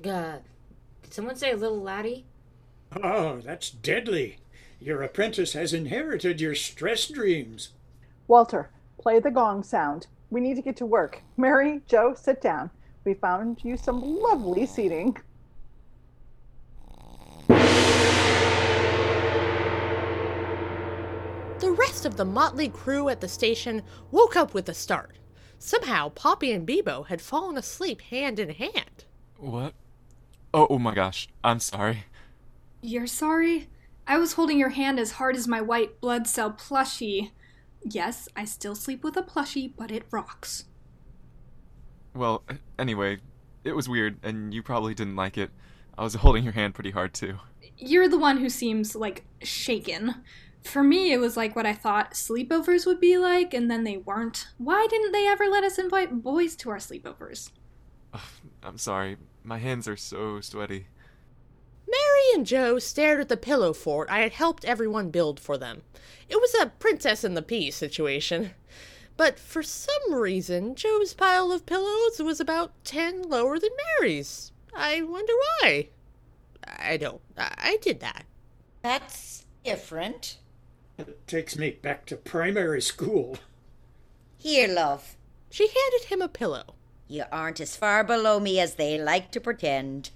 Uh, 0.03 0.37
did 1.03 1.13
someone 1.13 1.35
say 1.35 1.53
little 1.53 1.81
laddie? 1.81 2.25
Oh, 3.01 3.39
that's 3.39 3.69
deadly. 3.69 4.37
Your 4.79 5.01
apprentice 5.01 5.53
has 5.53 5.73
inherited 5.73 6.41
your 6.41 6.55
stress 6.55 7.07
dreams. 7.07 7.69
Walter, 8.27 8.69
play 8.99 9.19
the 9.19 9.31
gong 9.31 9.63
sound. 9.63 10.07
We 10.29 10.41
need 10.41 10.55
to 10.55 10.61
get 10.61 10.75
to 10.77 10.85
work. 10.85 11.21
Mary, 11.37 11.81
Joe, 11.87 12.13
sit 12.13 12.41
down. 12.41 12.69
We 13.03 13.13
found 13.13 13.63
you 13.63 13.77
some 13.77 14.01
lovely 14.01 14.65
seating. 14.65 15.17
The 21.59 21.71
rest 21.71 22.05
of 22.05 22.17
the 22.17 22.25
motley 22.25 22.69
crew 22.69 23.09
at 23.09 23.21
the 23.21 23.27
station 23.27 23.81
woke 24.11 24.35
up 24.35 24.53
with 24.53 24.67
a 24.69 24.73
start. 24.73 25.17
Somehow, 25.57 26.09
Poppy 26.09 26.51
and 26.51 26.67
Beibo 26.67 27.07
had 27.07 27.21
fallen 27.21 27.57
asleep 27.57 28.01
hand 28.01 28.39
in 28.39 28.49
hand. 28.49 29.05
What? 29.37 29.73
Oh, 30.53 30.67
oh 30.69 30.79
my 30.79 30.93
gosh. 30.93 31.27
I'm 31.43 31.59
sorry. 31.59 32.03
You're 32.81 33.07
sorry? 33.07 33.67
I 34.07 34.17
was 34.17 34.33
holding 34.33 34.59
your 34.59 34.69
hand 34.69 34.99
as 34.99 35.13
hard 35.13 35.35
as 35.35 35.47
my 35.47 35.61
white 35.61 35.99
blood 35.99 36.27
cell 36.27 36.51
plushie. 36.51 37.31
Yes, 37.83 38.27
I 38.35 38.45
still 38.45 38.75
sleep 38.75 39.03
with 39.03 39.17
a 39.17 39.21
plushie, 39.21 39.71
but 39.75 39.91
it 39.91 40.05
rocks. 40.11 40.65
Well, 42.13 42.43
anyway, 42.79 43.19
it 43.63 43.75
was 43.75 43.89
weird, 43.89 44.17
and 44.23 44.53
you 44.53 44.63
probably 44.63 44.93
didn't 44.93 45.15
like 45.15 45.37
it. 45.37 45.51
I 45.97 46.03
was 46.03 46.15
holding 46.15 46.43
your 46.43 46.53
hand 46.53 46.75
pretty 46.75 46.91
hard, 46.91 47.13
too. 47.13 47.37
You're 47.77 48.07
the 48.07 48.17
one 48.17 48.37
who 48.37 48.49
seems, 48.49 48.95
like, 48.95 49.25
shaken. 49.41 50.15
For 50.63 50.81
me, 50.81 51.11
it 51.13 51.19
was 51.19 51.37
like 51.37 51.55
what 51.55 51.65
I 51.67 51.73
thought 51.73 52.13
sleepovers 52.13 52.85
would 52.85 52.99
be 52.99 53.17
like, 53.17 53.53
and 53.53 53.69
then 53.69 53.83
they 53.83 53.97
weren't. 53.97 54.47
Why 54.57 54.87
didn't 54.89 55.11
they 55.11 55.27
ever 55.27 55.47
let 55.47 55.63
us 55.63 55.77
invite 55.77 56.23
boys 56.23 56.55
to 56.57 56.71
our 56.71 56.77
sleepovers? 56.77 57.51
I'm 58.63 58.77
sorry. 58.77 59.17
My 59.43 59.59
hands 59.59 59.87
are 59.87 59.97
so 59.97 60.41
sweaty. 60.41 60.87
Mary 61.87 62.33
and 62.33 62.45
Joe 62.45 62.79
stared 62.79 63.19
at 63.21 63.29
the 63.29 63.37
pillow 63.37 63.73
fort 63.73 64.09
I 64.09 64.19
had 64.19 64.33
helped 64.33 64.65
everyone 64.65 65.09
build 65.09 65.39
for 65.39 65.57
them. 65.57 65.83
It 66.29 66.37
was 66.37 66.53
a 66.55 66.67
princess 66.79 67.23
and 67.23 67.37
the 67.37 67.41
pea 67.41 67.71
situation. 67.71 68.51
But 69.17 69.39
for 69.39 69.63
some 69.63 70.13
reason, 70.13 70.75
Joe's 70.75 71.13
pile 71.13 71.51
of 71.51 71.65
pillows 71.65 72.19
was 72.19 72.39
about 72.39 72.73
ten 72.83 73.21
lower 73.21 73.59
than 73.59 73.69
Mary's. 73.99 74.51
I 74.73 75.01
wonder 75.01 75.33
why. 75.61 75.89
I 76.67 76.97
don't. 76.97 77.21
I 77.37 77.77
did 77.81 78.01
that. 78.01 78.25
That's 78.81 79.45
different. 79.63 80.37
It 80.97 81.27
takes 81.27 81.57
me 81.57 81.71
back 81.71 82.05
to 82.07 82.15
primary 82.15 82.81
school. 82.81 83.37
Here, 84.37 84.67
love. 84.67 85.15
She 85.49 85.67
handed 85.67 86.09
him 86.09 86.21
a 86.21 86.27
pillow. 86.27 86.75
You 87.07 87.23
aren't 87.31 87.59
as 87.59 87.77
far 87.77 88.03
below 88.03 88.39
me 88.39 88.59
as 88.59 88.75
they 88.75 88.97
like 88.97 89.31
to 89.31 89.39
pretend. 89.39 90.09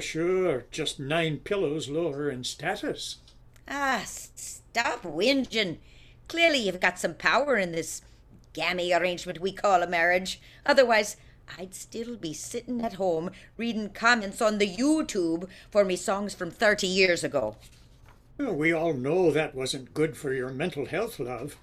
Sure, 0.00 0.64
just 0.70 0.98
nine 0.98 1.38
pillows 1.38 1.88
lower 1.88 2.30
in 2.30 2.44
status. 2.44 3.16
Ah, 3.68 4.02
stop 4.04 5.02
whinging. 5.02 5.78
Clearly, 6.28 6.58
you've 6.58 6.80
got 6.80 6.98
some 6.98 7.14
power 7.14 7.56
in 7.56 7.72
this 7.72 8.00
gammy 8.52 8.92
arrangement 8.92 9.40
we 9.40 9.52
call 9.52 9.82
a 9.82 9.86
marriage. 9.86 10.40
Otherwise, 10.64 11.16
I'd 11.58 11.74
still 11.74 12.16
be 12.16 12.32
sitting 12.32 12.80
at 12.82 12.94
home 12.94 13.30
reading 13.56 13.90
comments 13.90 14.40
on 14.40 14.58
the 14.58 14.68
YouTube 14.68 15.48
for 15.70 15.84
me 15.84 15.94
songs 15.96 16.34
from 16.34 16.50
30 16.50 16.86
years 16.86 17.22
ago. 17.22 17.56
Well, 18.38 18.54
we 18.54 18.72
all 18.72 18.94
know 18.94 19.30
that 19.30 19.54
wasn't 19.54 19.94
good 19.94 20.16
for 20.16 20.32
your 20.32 20.50
mental 20.50 20.86
health, 20.86 21.20
love. 21.20 21.56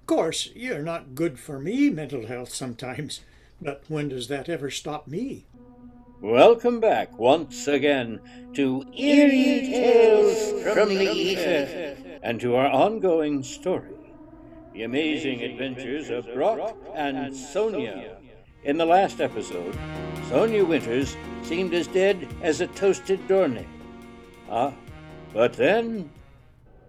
Of 0.00 0.06
course, 0.06 0.48
you're 0.54 0.82
not 0.82 1.14
good 1.14 1.38
for 1.38 1.58
me 1.58 1.90
mental 1.90 2.26
health 2.26 2.54
sometimes, 2.54 3.20
but 3.60 3.82
when 3.88 4.08
does 4.08 4.28
that 4.28 4.48
ever 4.48 4.70
stop 4.70 5.06
me? 5.08 5.44
Welcome 6.20 6.80
back 6.80 7.16
once 7.16 7.68
again 7.68 8.18
to 8.54 8.84
Eerie 8.92 9.68
Tales 9.68 10.64
from 10.64 10.88
the 10.88 11.08
Ether 11.08 11.96
and 12.24 12.40
to 12.40 12.56
our 12.56 12.66
ongoing 12.66 13.44
story 13.44 13.94
The 14.72 14.82
Amazing 14.82 15.42
Adventures 15.42 16.10
of 16.10 16.26
Brock 16.34 16.76
and 16.92 17.36
Sonya. 17.36 18.16
In 18.64 18.76
the 18.76 18.84
last 18.84 19.20
episode, 19.20 19.78
Sonya 20.28 20.64
Winters 20.64 21.16
seemed 21.42 21.72
as 21.72 21.86
dead 21.86 22.26
as 22.42 22.60
a 22.60 22.66
toasted 22.66 23.28
doornail. 23.28 23.64
Ah, 24.50 24.74
but 25.32 25.52
then. 25.52 26.10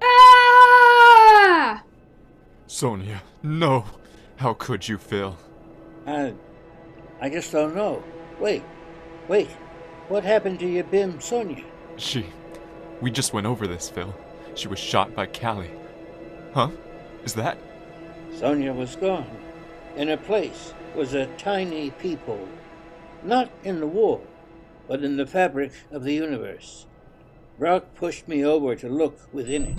Ah! 0.02 1.84
Sonya, 2.66 3.22
no! 3.44 3.86
How 4.38 4.56
could 4.56 4.88
you, 4.88 4.98
Phil? 4.98 5.38
I. 6.08 6.34
I 7.22 7.30
just 7.30 7.52
don't 7.52 7.76
know. 7.76 8.02
Wait, 8.40 8.64
wait. 9.30 9.48
What 10.10 10.26
happened 10.26 10.60
to 10.60 10.68
your 10.68 10.84
Bim, 10.84 11.22
Sonya? 11.22 11.64
She. 11.96 12.26
We 13.00 13.12
just 13.12 13.32
went 13.32 13.48
over 13.48 13.68
this, 13.68 13.88
Phil. 13.88 14.14
She 14.56 14.68
was 14.68 14.80
shot 14.80 15.16
by 15.16 15.28
Callie. 15.28 15.72
Huh? 16.54 16.72
Is 17.24 17.36
that? 17.36 17.58
Sonya 18.36 18.74
was 18.74 18.96
gone. 18.96 19.30
In 19.96 20.08
her 20.08 20.18
place 20.18 20.74
was 20.96 21.14
a 21.14 21.28
tiny 21.38 21.92
peephole. 21.92 22.50
Not 23.24 23.52
in 23.64 23.80
the 23.80 23.88
wall, 23.88 24.26
but 24.88 25.04
in 25.04 25.16
the 25.18 25.28
fabric 25.28 25.74
of 25.92 26.04
the 26.04 26.14
universe. 26.14 26.88
Brock 27.60 27.94
pushed 27.96 28.28
me 28.28 28.44
over 28.44 28.76
to 28.76 28.90
look 28.90 29.20
within 29.32 29.66
it. 29.66 29.78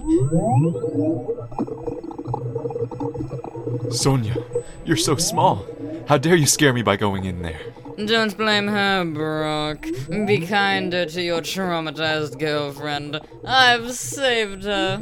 Sonya, 3.90 4.36
you're 4.84 4.96
so 4.96 5.16
small. 5.16 5.66
How 6.08 6.18
dare 6.18 6.36
you 6.36 6.46
scare 6.46 6.72
me 6.72 6.82
by 6.82 6.96
going 6.96 7.24
in 7.24 7.42
there? 7.42 7.60
Don't 8.06 8.36
blame 8.36 8.66
her, 8.68 9.04
Brock. 9.04 9.86
Be 10.08 10.46
kinder 10.46 11.04
to 11.06 11.22
your 11.22 11.40
traumatized 11.40 12.38
girlfriend. 12.38 13.20
I've 13.44 13.92
saved 13.92 14.64
her. 14.64 14.98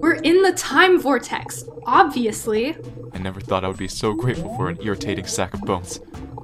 We're 0.00 0.14
in 0.14 0.42
the 0.42 0.52
time 0.52 1.00
vortex, 1.00 1.64
obviously. 1.86 2.76
I 3.14 3.18
never 3.18 3.40
thought 3.40 3.64
I 3.64 3.68
would 3.68 3.78
be 3.78 3.88
so 3.88 4.12
grateful 4.12 4.54
for 4.56 4.68
an 4.68 4.78
irritating 4.82 5.26
sack 5.26 5.54
of 5.54 5.62
bones. 5.62 6.00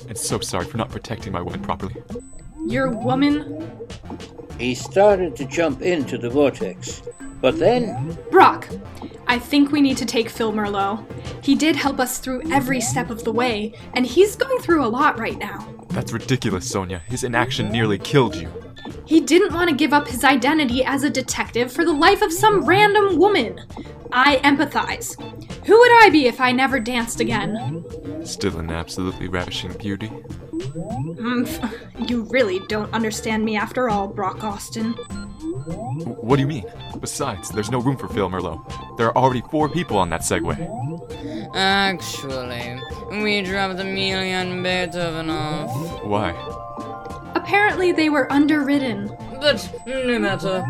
And 0.08 0.16
so 0.16 0.40
sorry 0.40 0.64
for 0.64 0.78
not 0.78 0.90
protecting 0.90 1.32
my 1.32 1.42
woman 1.42 1.60
properly. 1.60 1.96
Your 2.66 2.88
woman? 2.88 3.70
He 4.58 4.74
started 4.74 5.36
to 5.36 5.44
jump 5.44 5.82
into 5.82 6.16
the 6.18 6.30
vortex, 6.30 7.02
but 7.40 7.58
then. 7.58 8.16
Brock, 8.30 8.68
I 9.30 9.38
think 9.38 9.70
we 9.70 9.80
need 9.80 9.96
to 9.98 10.04
take 10.04 10.28
Phil 10.28 10.52
Merlot. 10.52 11.04
He 11.40 11.54
did 11.54 11.76
help 11.76 12.00
us 12.00 12.18
through 12.18 12.50
every 12.50 12.80
step 12.80 13.10
of 13.10 13.22
the 13.22 13.30
way, 13.30 13.72
and 13.94 14.04
he's 14.04 14.34
going 14.34 14.58
through 14.58 14.84
a 14.84 14.90
lot 14.90 15.20
right 15.20 15.38
now. 15.38 15.72
That's 15.90 16.12
ridiculous, 16.12 16.68
Sonya. 16.68 17.02
His 17.06 17.22
inaction 17.22 17.70
nearly 17.70 17.96
killed 17.96 18.34
you. 18.34 18.50
He 19.04 19.20
didn't 19.20 19.52
want 19.52 19.70
to 19.70 19.76
give 19.76 19.92
up 19.92 20.08
his 20.08 20.24
identity 20.24 20.84
as 20.84 21.02
a 21.02 21.10
detective 21.10 21.72
for 21.72 21.84
the 21.84 21.92
life 21.92 22.22
of 22.22 22.32
some 22.32 22.64
random 22.64 23.18
woman. 23.18 23.60
I 24.12 24.36
empathize. 24.38 25.20
Who 25.66 25.78
would 25.78 25.92
I 26.02 26.10
be 26.10 26.26
if 26.26 26.40
I 26.40 26.52
never 26.52 26.80
danced 26.80 27.20
again? 27.20 27.84
Still 28.24 28.58
an 28.58 28.70
absolutely 28.70 29.28
ravishing 29.28 29.72
beauty. 29.74 30.08
Mm, 30.08 31.78
you 32.08 32.22
really 32.24 32.60
don't 32.68 32.92
understand 32.92 33.44
me 33.44 33.56
after 33.56 33.88
all, 33.88 34.08
Brock 34.08 34.42
Austin. 34.42 34.92
What 34.92 36.36
do 36.36 36.42
you 36.42 36.48
mean? 36.48 36.64
Besides, 37.00 37.50
there's 37.50 37.70
no 37.70 37.80
room 37.80 37.96
for 37.96 38.08
Phil 38.08 38.28
Merlot. 38.28 38.96
There 38.96 39.08
are 39.08 39.16
already 39.16 39.42
four 39.50 39.68
people 39.68 39.98
on 39.98 40.10
that 40.10 40.22
Segway. 40.22 40.58
Actually, 41.54 42.80
we 43.10 43.42
dropped 43.42 43.80
Amelia 43.80 44.36
and 44.36 44.62
Beethoven 44.62 45.30
off. 45.30 46.04
Why? 46.04 46.32
Apparently, 47.34 47.92
they 47.92 48.08
were 48.08 48.26
underridden. 48.28 49.08
But 49.40 49.70
no 49.86 50.18
matter. 50.18 50.64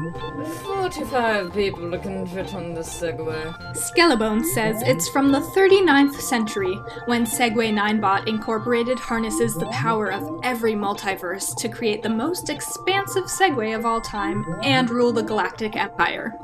45 0.65 1.53
people 1.53 1.99
can 1.99 2.27
fit 2.27 2.55
on 2.55 2.75
this 2.75 3.01
Segway. 3.01 3.53
Skellabone 3.75 4.45
says 4.45 4.83
it's 4.83 5.09
from 5.09 5.33
the 5.33 5.41
39th 5.41 6.21
century 6.21 6.75
when 7.07 7.25
Segway 7.25 7.73
Ninebot 7.73 8.29
Incorporated 8.29 8.99
harnesses 8.99 9.55
the 9.55 9.67
power 9.67 10.13
of 10.13 10.41
every 10.45 10.75
multiverse 10.75 11.55
to 11.57 11.69
create 11.69 12.03
the 12.03 12.09
most 12.09 12.49
expansive 12.49 13.25
Segway 13.25 13.77
of 13.77 13.85
all 13.85 14.01
time 14.01 14.45
and 14.63 14.89
rule 14.89 15.13
the 15.13 15.23
galactic 15.23 15.75
empire. 15.77 16.39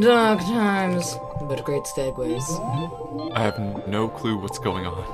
Dark 0.00 0.40
times, 0.40 1.16
but 1.42 1.62
great 1.64 1.84
Segways. 1.84 2.42
I 3.34 3.42
have 3.42 3.86
no 3.86 4.08
clue 4.08 4.38
what's 4.38 4.58
going 4.58 4.86
on. 4.86 5.04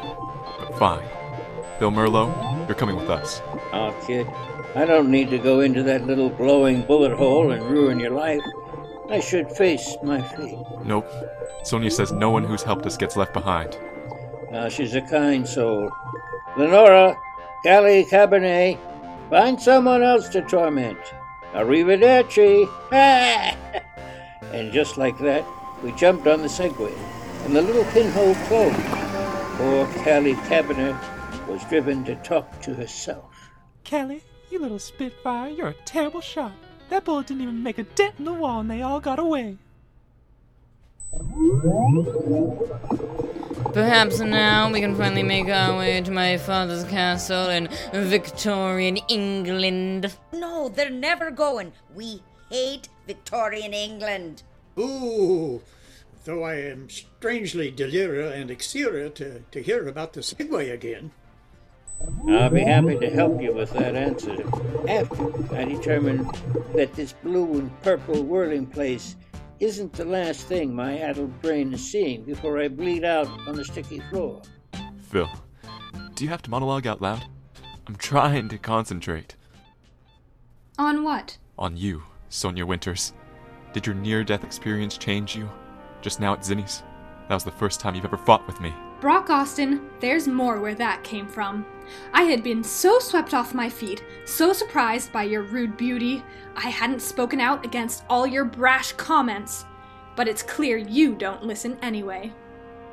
But 0.59 0.78
fine. 0.78 1.22
Phil 1.83 1.91
Merlot, 1.91 2.69
you're 2.69 2.77
coming 2.77 2.95
with 2.95 3.11
us. 3.11 3.43
Oh, 3.73 3.93
kid, 4.07 4.29
I 4.77 4.85
don't 4.85 5.11
need 5.11 5.31
to 5.31 5.39
go 5.39 5.59
into 5.59 5.83
that 5.83 6.07
little 6.07 6.29
glowing 6.29 6.83
bullet 6.83 7.11
hole 7.11 7.51
and 7.51 7.61
ruin 7.65 7.99
your 7.99 8.12
life. 8.12 8.41
I 9.11 9.19
should 9.19 9.51
face 9.51 9.97
my 10.01 10.23
fate. 10.23 10.61
Nope. 10.85 11.11
Sonya 11.65 11.91
says 11.91 12.12
no 12.12 12.31
one 12.31 12.45
who's 12.45 12.62
helped 12.62 12.87
us 12.87 12.97
gets 12.97 13.17
left 13.17 13.33
behind. 13.33 13.77
Now, 14.53 14.69
she's 14.69 14.95
a 14.95 15.01
kind 15.01 15.45
soul. 15.45 15.91
Lenora, 16.57 17.17
Callie 17.65 18.05
Cabernet, 18.05 18.79
find 19.29 19.61
someone 19.61 20.05
else 20.05 20.29
to 20.29 20.43
torment. 20.43 21.01
Arrivederci. 21.53 22.71
and 22.93 24.73
just 24.73 24.99
like 24.99 25.19
that, 25.19 25.45
we 25.83 25.91
jumped 25.91 26.29
on 26.29 26.43
the 26.43 26.47
Segway, 26.47 26.97
and 27.45 27.57
the 27.57 27.62
little 27.62 27.85
pinhole 27.87 28.37
closed. 28.47 28.77
Poor 29.57 29.87
Callie 30.05 30.37
Cabernet 30.47 31.12
was 31.52 31.64
driven 31.64 32.02
to 32.02 32.14
talk 32.16 32.62
to 32.62 32.73
herself. 32.73 33.50
Kelly, 33.85 34.23
you 34.50 34.59
little 34.59 34.78
spitfire, 34.78 35.50
you're 35.50 35.68
a 35.68 35.75
terrible 35.85 36.23
shot. 36.23 36.52
That 36.88 37.04
bullet 37.04 37.26
didn't 37.26 37.42
even 37.42 37.62
make 37.62 37.76
a 37.76 37.82
dent 37.82 38.14
in 38.18 38.25
the 38.25 38.32
wall 38.32 38.61
and 38.61 38.71
they 38.71 38.80
all 38.80 39.00
got 39.00 39.18
away. 39.18 39.59
Perhaps 43.75 44.21
now 44.21 44.73
we 44.73 44.80
can 44.80 44.97
finally 44.97 45.23
make 45.23 45.49
our 45.49 45.76
way 45.76 46.00
to 46.00 46.11
my 46.11 46.38
father's 46.38 46.85
castle 46.85 47.50
in 47.50 47.68
Victorian 47.92 48.97
England. 49.09 50.16
No, 50.32 50.71
they're 50.71 50.88
never 50.88 51.30
going. 51.30 51.73
We 51.94 52.23
hate 52.50 52.88
Victorian 53.06 53.75
England. 53.75 54.42
Ooh, 54.78 55.61
though 56.25 56.44
I 56.44 56.54
am 56.54 56.88
strangely 56.88 57.71
delirious 57.71 58.35
and 58.35 58.49
exira 58.49 59.14
to, 59.16 59.40
to 59.40 59.62
hear 59.62 59.87
about 59.87 60.14
the 60.14 60.21
Segway 60.21 60.73
again. 60.73 61.11
I'll 62.28 62.50
be 62.50 62.61
happy 62.61 62.99
to 62.99 63.11
help 63.11 63.42
you 63.42 63.52
with 63.52 63.73
that 63.73 63.97
answer 63.97 64.42
after 64.88 65.54
I 65.56 65.64
determine 65.64 66.28
that 66.75 66.92
this 66.94 67.12
blue 67.12 67.59
and 67.59 67.82
purple 67.82 68.23
whirling 68.23 68.66
place 68.66 69.16
isn't 69.61 69.92
the 69.92 70.04
last 70.04 70.47
thing 70.47 70.75
my 70.75 70.99
addled 70.99 71.40
brain 71.42 71.73
is 71.73 71.88
seeing 71.88 72.23
before 72.25 72.59
I 72.59 72.68
bleed 72.68 73.04
out 73.04 73.28
on 73.47 73.54
the 73.54 73.64
sticky 73.64 74.00
floor. 74.11 74.42
Phil, 75.11 75.30
do 76.14 76.25
you 76.25 76.30
have 76.30 76.42
to 76.42 76.50
monologue 76.50 76.87
out 76.87 77.02
loud? 77.02 77.25
I'm 77.87 77.97
trying 77.97 78.49
to 78.49 78.59
concentrate. 78.59 79.37
On 80.78 81.04
what? 81.04 81.38
On 81.59 81.76
you, 81.76 82.02
Sonya 82.28 82.66
Winters. 82.66 83.12
Did 83.73 83.87
your 83.87 83.94
near 83.94 84.25
death 84.25 84.44
experience 84.44 84.99
change 84.99 85.37
you? 85.37 85.49
Just 86.00 86.21
now 86.21 86.32
at 86.32 86.44
Zinni's? 86.44 86.82
That 87.28 87.35
was 87.35 87.44
the 87.44 87.50
first 87.52 87.80
time 87.80 87.94
you've 87.94 88.04
ever 88.04 88.16
fought 88.16 88.47
with 88.47 88.61
me. 88.61 88.73
Brock 89.02 89.30
Austin, 89.30 89.90
there's 89.99 90.28
more 90.28 90.61
where 90.61 90.76
that 90.76 91.02
came 91.02 91.26
from. 91.26 91.66
I 92.12 92.23
had 92.23 92.44
been 92.44 92.62
so 92.62 93.00
swept 93.00 93.35
off 93.35 93.52
my 93.52 93.68
feet, 93.68 94.04
so 94.26 94.52
surprised 94.52 95.12
by 95.12 95.25
your 95.25 95.42
rude 95.42 95.76
beauty, 95.76 96.23
I 96.54 96.68
hadn't 96.68 97.02
spoken 97.02 97.40
out 97.40 97.64
against 97.64 98.04
all 98.09 98.28
your 98.28 98.44
brash 98.44 98.92
comments. 98.92 99.64
But 100.14 100.28
it's 100.28 100.44
clear 100.44 100.76
you 100.76 101.16
don't 101.16 101.42
listen 101.42 101.78
anyway. 101.82 102.32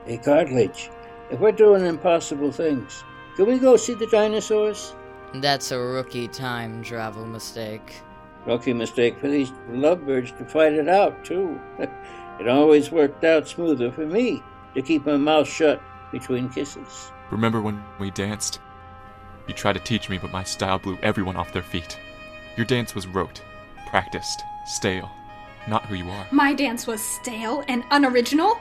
Hey, 0.08 0.18
Cartilage, 0.18 0.90
if 1.30 1.40
we're 1.40 1.52
doing 1.52 1.86
impossible 1.86 2.52
things, 2.52 3.04
can 3.36 3.46
we 3.46 3.60
go 3.60 3.78
see 3.78 3.94
the 3.94 4.08
dinosaurs? 4.08 4.96
That's 5.36 5.72
a 5.72 5.78
rookie 5.78 6.28
time 6.28 6.84
travel 6.84 7.28
mistake. 7.28 8.02
Rookie 8.48 8.74
mistake 8.74 9.20
for 9.20 9.28
these 9.28 9.52
lovebirds 9.70 10.32
to 10.40 10.46
fight 10.46 10.74
it 10.74 10.90
out, 10.90 11.24
too. 11.24 11.62
it 11.78 12.48
always 12.48 12.90
worked 12.90 13.24
out 13.24 13.48
smoother 13.48 13.92
for 13.92 14.08
me 14.08 14.42
to 14.74 14.82
keep 14.82 15.06
my 15.06 15.16
mouth 15.16 15.48
shut 15.48 15.80
between 16.12 16.50
kisses. 16.50 17.12
Remember 17.32 17.62
when 17.62 17.84
we 18.00 18.12
danced? 18.12 18.60
You 19.48 19.54
tried 19.54 19.74
to 19.74 19.80
teach 19.80 20.10
me, 20.10 20.18
but 20.18 20.32
my 20.32 20.44
style 20.44 20.80
blew 20.80 20.98
everyone 21.02 21.36
off 21.36 21.54
their 21.54 21.64
feet. 21.64 21.98
Your 22.56 22.66
dance 22.66 22.94
was 22.94 23.08
rote, 23.08 23.42
practiced, 23.88 24.44
stale, 24.66 25.10
not 25.68 25.86
who 25.86 25.96
you 25.96 26.10
are. 26.10 26.28
My 26.32 26.54
dance 26.54 26.86
was 26.88 27.02
stale 27.02 27.64
and 27.68 27.84
unoriginal. 27.92 28.60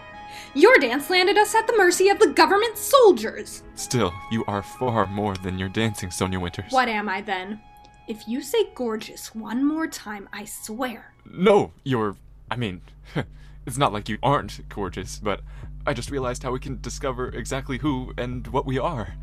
Your 0.55 0.78
dance 0.78 1.11
landed 1.11 1.37
us 1.37 1.55
at 1.55 1.67
the 1.67 1.76
mercy 1.76 2.09
of 2.09 2.19
the 2.19 2.28
government 2.28 2.78
soldiers. 2.78 3.62
Still, 3.75 4.12
you 4.31 4.45
are 4.47 4.62
far 4.62 5.07
more 5.07 5.35
than 5.37 5.59
your 5.59 5.69
dancing, 5.69 6.11
Sonya 6.11 6.40
Winters. 6.40 6.73
What 6.73 6.88
am 6.88 7.09
I 7.09 7.21
then? 7.21 7.61
If 8.07 8.26
you 8.26 8.40
say 8.40 8.71
gorgeous 8.75 9.35
one 9.35 9.62
more 9.64 9.87
time, 9.87 10.28
I 10.33 10.45
swear. 10.47 11.12
No, 11.26 11.73
you're. 11.85 12.17
I 12.50 12.57
mean, 12.57 12.81
it's 13.67 13.79
not 13.79 13.93
like 13.93 14.09
you 14.09 14.19
aren't 14.23 14.69
gorgeous, 14.69 15.19
but 15.19 15.41
I 15.87 15.95
just 15.95 16.11
realized 16.11 16.43
how 16.43 16.53
we 16.53 16.59
can 16.59 16.81
discover 16.81 17.29
exactly 17.29 17.79
who 17.79 18.12
and 18.17 18.47
what 18.49 18.67
we 18.67 18.79
are. 18.79 19.15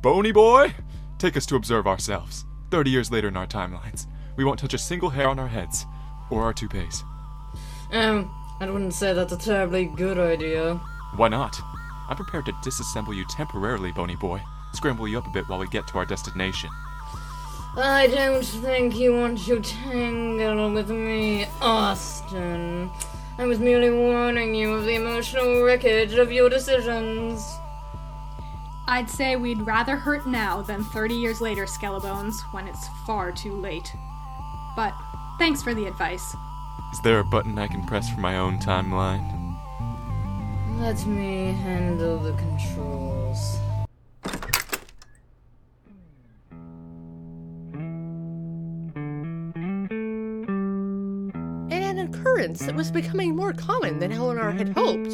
Bony 0.00 0.32
boy, 0.32 0.74
take 1.18 1.36
us 1.36 1.46
to 1.46 1.56
observe 1.56 1.86
ourselves. 1.86 2.44
Thirty 2.70 2.90
years 2.90 3.10
later 3.10 3.28
in 3.28 3.36
our 3.36 3.46
timelines, 3.46 4.06
we 4.36 4.44
won't 4.44 4.58
touch 4.58 4.74
a 4.74 4.78
single 4.78 5.10
hair 5.10 5.28
on 5.28 5.38
our 5.38 5.48
heads 5.48 5.86
or 6.30 6.42
our 6.42 6.52
toupees. 6.52 7.04
Um, 7.92 8.30
I 8.60 8.70
wouldn't 8.70 8.94
say 8.94 9.12
that's 9.12 9.32
a 9.32 9.38
terribly 9.38 9.86
good 9.86 10.18
idea. 10.18 10.74
Why 11.16 11.28
not? 11.28 11.60
I'm 12.08 12.16
prepared 12.16 12.46
to 12.46 12.52
disassemble 12.52 13.14
you 13.14 13.24
temporarily, 13.26 13.92
Bony 13.92 14.16
boy. 14.16 14.42
Scramble 14.72 15.06
you 15.08 15.18
up 15.18 15.26
a 15.26 15.30
bit 15.30 15.48
while 15.48 15.58
we 15.58 15.68
get 15.68 15.86
to 15.88 15.98
our 15.98 16.04
destination. 16.04 16.70
I 17.76 18.08
don't 18.08 18.44
think 18.44 18.96
you 18.96 19.14
want 19.14 19.38
to 19.46 19.60
tangle 19.60 20.72
with 20.72 20.90
me, 20.90 21.46
Austin. 21.60 22.90
I 23.36 23.46
was 23.46 23.58
merely 23.58 23.90
warning 23.90 24.54
you 24.54 24.72
of 24.74 24.84
the 24.84 24.94
emotional 24.94 25.62
wreckage 25.62 26.14
of 26.14 26.30
your 26.30 26.48
decisions. 26.48 27.58
I'd 28.86 29.10
say 29.10 29.34
we'd 29.34 29.62
rather 29.62 29.96
hurt 29.96 30.26
now 30.26 30.62
than 30.62 30.84
30 30.84 31.14
years 31.14 31.40
later, 31.40 31.64
Skelebones, 31.64 32.40
when 32.52 32.68
it's 32.68 32.88
far 33.06 33.32
too 33.32 33.54
late. 33.54 33.92
But 34.76 34.94
thanks 35.38 35.62
for 35.62 35.74
the 35.74 35.86
advice. 35.86 36.36
Is 36.92 37.00
there 37.00 37.18
a 37.18 37.24
button 37.24 37.58
I 37.58 37.66
can 37.66 37.84
press 37.84 38.08
for 38.08 38.20
my 38.20 38.38
own 38.38 38.58
timeline? 38.58 39.56
Let 40.78 41.04
me 41.06 41.52
handle 41.52 42.18
the 42.18 42.34
controls. 42.34 43.58
Occurrence 52.54 52.66
that 52.66 52.76
was 52.76 52.90
becoming 52.90 53.34
more 53.36 53.52
common 53.52 53.98
than 53.98 54.12
Eleanor 54.12 54.50
had 54.52 54.68
hoped, 54.70 55.10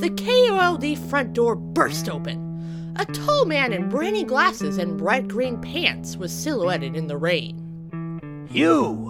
the 0.00 0.10
KOLD 0.16 0.98
front 1.08 1.32
door 1.32 1.54
burst 1.54 2.08
open. 2.08 2.94
A 2.96 3.04
tall 3.06 3.44
man 3.46 3.72
in 3.72 3.88
briny 3.88 4.24
glasses 4.24 4.78
and 4.78 4.98
bright 4.98 5.28
green 5.28 5.60
pants 5.60 6.16
was 6.16 6.32
silhouetted 6.32 6.96
in 6.96 7.06
the 7.06 7.16
rain. 7.16 8.48
You! 8.50 9.06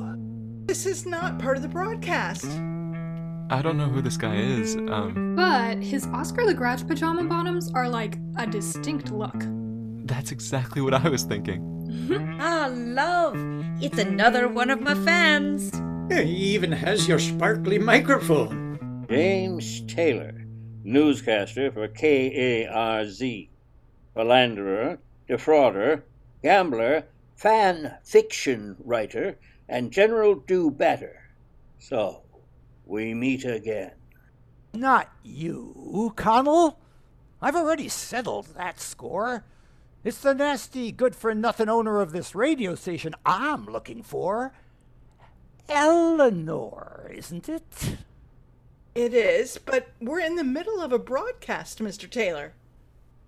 This 0.67 0.87
is 0.87 1.07
not 1.07 1.39
part 1.39 1.57
of 1.57 1.63
the 1.63 1.69
broadcast. 1.69 2.45
I 3.53 3.63
don't 3.63 3.77
know 3.79 3.89
who 3.89 4.01
this 4.03 4.17
guy 4.17 4.37
is. 4.37 4.77
Um, 4.77 5.35
But 5.35 5.79
his 5.83 6.07
Oscar 6.09 6.47
the 6.47 6.55
Grouch 6.55 6.87
pajama 6.87 7.25
bottoms 7.25 7.73
are 7.73 7.89
like 7.89 8.19
a 8.37 8.47
distinct 8.47 9.11
look. 9.11 9.35
that's 10.07 10.33
exactly 10.33 10.83
what 10.83 10.95
I 10.95 11.09
was 11.09 11.23
thinking. 11.25 11.67
Ah, 12.43 12.69
love! 12.73 13.37
It's 13.83 13.99
another 13.99 14.49
one 14.49 14.71
of 14.71 14.81
my 14.81 14.95
fans. 15.05 15.71
He 16.11 16.55
even 16.55 16.73
has 16.73 17.07
your 17.07 17.21
sparkly 17.21 17.79
microphone. 17.79 19.07
James 19.09 19.81
Taylor, 19.83 20.45
newscaster 20.83 21.71
for 21.71 21.87
KARZ. 21.87 23.49
Philanderer, 24.17 24.99
defrauder, 25.29 26.03
gambler, 26.43 27.05
fan 27.37 27.97
fiction 28.03 28.75
writer, 28.85 29.39
and 29.69 29.93
general 29.93 30.35
do 30.35 30.69
better. 30.69 31.31
So, 31.79 32.23
we 32.85 33.15
meet 33.15 33.45
again. 33.45 33.93
Not 34.75 35.13
you, 35.23 36.13
Conall. 36.17 36.77
I've 37.41 37.57
already 37.57 37.89
settled 37.89 38.47
that 38.57 38.81
score. 38.81 39.45
It's 40.03 40.21
the 40.21 40.35
nasty, 40.35 40.91
good 40.91 41.15
for 41.15 41.35
nothing 41.35 41.69
owner 41.69 42.01
of 42.01 42.11
this 42.11 42.35
radio 42.35 42.75
station 42.75 43.15
I'm 43.25 43.67
looking 43.67 44.03
for. 44.03 44.53
Eleanor, 45.71 47.11
isn't 47.15 47.49
it? 47.49 47.97
It 48.95 49.15
is, 49.15 49.57
but 49.57 49.89
we're 50.01 50.19
in 50.21 50.35
the 50.35 50.45
middle 50.45 50.81
of 50.81 50.93
a 50.93 50.99
broadcast, 50.99 51.79
Mr. 51.79 52.11
Taylor. 52.11 52.55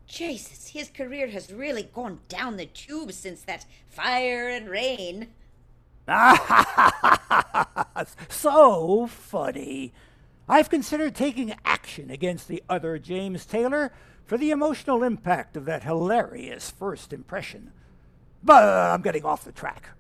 Jesus, 0.09 0.69
his 0.69 0.91
career 0.91 1.29
has 1.29 1.53
really 1.53 1.85
gone 1.85 2.19
down 2.29 2.57
the 2.57 2.67
tube 2.67 3.13
since 3.13 3.43
that 3.43 3.65
fire 3.89 4.49
and 4.49 4.69
rain. 4.69 5.29
Ah 6.09 7.95
So 8.29 9.07
funny. 9.07 9.93
I've 10.49 10.69
considered 10.69 11.15
taking 11.15 11.55
action 11.65 12.11
against 12.11 12.49
the 12.49 12.63
other 12.69 12.99
James 12.99 13.47
Taylor 13.47 13.93
for 14.27 14.37
the 14.37 14.51
emotional 14.51 15.05
impact 15.05 15.57
of 15.57 15.65
that 15.67 15.85
hilarious 15.85 16.71
first 16.71 17.13
impression. 17.13 17.73
But 18.43 18.65
I'm 18.65 19.03
getting 19.03 19.25
off 19.25 19.45
the 19.45 19.53
track. 19.53 19.91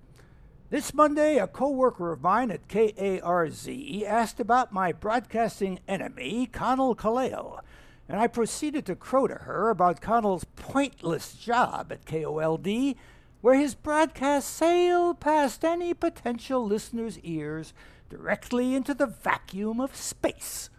This 0.72 0.94
Monday, 0.94 1.36
a 1.36 1.46
co 1.46 1.68
worker 1.68 2.12
of 2.12 2.22
mine 2.22 2.50
at 2.50 2.66
KARZ 2.66 4.04
asked 4.06 4.40
about 4.40 4.72
my 4.72 4.90
broadcasting 4.90 5.80
enemy, 5.86 6.48
Conall 6.50 6.96
Kaleo, 6.96 7.60
and 8.08 8.18
I 8.18 8.26
proceeded 8.26 8.86
to 8.86 8.96
crow 8.96 9.26
to 9.26 9.34
her 9.34 9.68
about 9.68 10.00
Conall's 10.00 10.46
pointless 10.56 11.34
job 11.34 11.92
at 11.92 12.06
KOLD, 12.06 12.96
where 13.42 13.54
his 13.54 13.74
broadcasts 13.74 14.50
sail 14.50 15.12
past 15.12 15.62
any 15.62 15.92
potential 15.92 16.64
listener's 16.64 17.18
ears 17.18 17.74
directly 18.08 18.74
into 18.74 18.94
the 18.94 19.06
vacuum 19.06 19.78
of 19.78 19.94
space. 19.94 20.70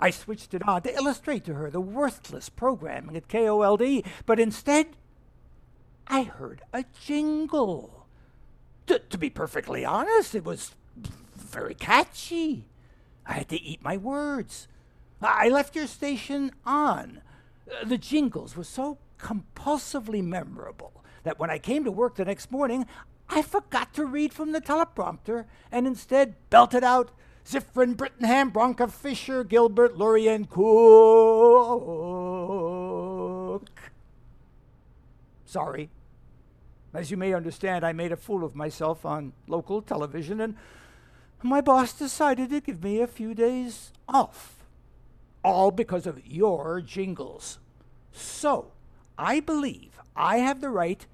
I 0.00 0.10
switched 0.10 0.54
it 0.54 0.66
on 0.66 0.82
to 0.82 0.92
illustrate 0.92 1.44
to 1.44 1.54
her 1.54 1.70
the 1.70 1.80
worthless 1.80 2.48
programming 2.48 3.16
at 3.16 3.28
KOLD, 3.28 4.04
but 4.26 4.40
instead, 4.40 4.88
I 6.08 6.24
heard 6.24 6.62
a 6.72 6.84
jingle. 7.00 7.99
T- 8.90 8.98
to 9.10 9.18
be 9.18 9.30
perfectly 9.30 9.84
honest, 9.84 10.34
it 10.34 10.44
was 10.44 10.74
very 11.36 11.74
catchy. 11.74 12.66
I 13.24 13.34
had 13.34 13.48
to 13.50 13.60
eat 13.62 13.84
my 13.84 13.96
words. 13.96 14.66
I 15.22 15.48
left 15.48 15.76
your 15.76 15.86
station 15.86 16.50
on. 16.66 17.22
Uh, 17.70 17.84
The 17.84 17.96
jingles 17.98 18.56
were 18.56 18.64
so 18.64 18.98
compulsively 19.20 20.24
memorable 20.24 21.04
that 21.22 21.38
when 21.38 21.50
I 21.50 21.58
came 21.58 21.84
to 21.84 21.92
work 21.92 22.16
the 22.16 22.24
next 22.24 22.50
morning, 22.50 22.84
I 23.28 23.42
forgot 23.42 23.94
to 23.94 24.04
read 24.04 24.32
from 24.32 24.50
the 24.50 24.60
teleprompter 24.60 25.44
and 25.70 25.86
instead 25.86 26.34
belted 26.50 26.82
out 26.82 27.12
Zifrin, 27.46 27.96
Brittenham, 27.96 28.50
Bronca, 28.50 28.90
Fisher, 28.90 29.44
Gilbert, 29.44 29.96
Lorien, 29.96 30.46
Cook. 30.46 30.60
Sorry. 35.46 35.90
As 36.92 37.10
you 37.10 37.16
may 37.16 37.34
understand, 37.34 37.84
I 37.84 37.92
made 37.92 38.12
a 38.12 38.16
fool 38.16 38.44
of 38.44 38.56
myself 38.56 39.04
on 39.04 39.32
local 39.46 39.80
television, 39.80 40.40
and 40.40 40.56
my 41.42 41.60
boss 41.60 41.92
decided 41.92 42.50
to 42.50 42.60
give 42.60 42.82
me 42.82 43.00
a 43.00 43.06
few 43.06 43.32
days 43.32 43.92
off. 44.08 44.56
All 45.44 45.70
because 45.70 46.06
of 46.06 46.26
your 46.26 46.80
jingles. 46.80 47.58
So, 48.12 48.72
I 49.16 49.40
believe 49.40 50.00
I 50.16 50.38
have 50.38 50.60
the 50.60 50.68
right 50.68 51.06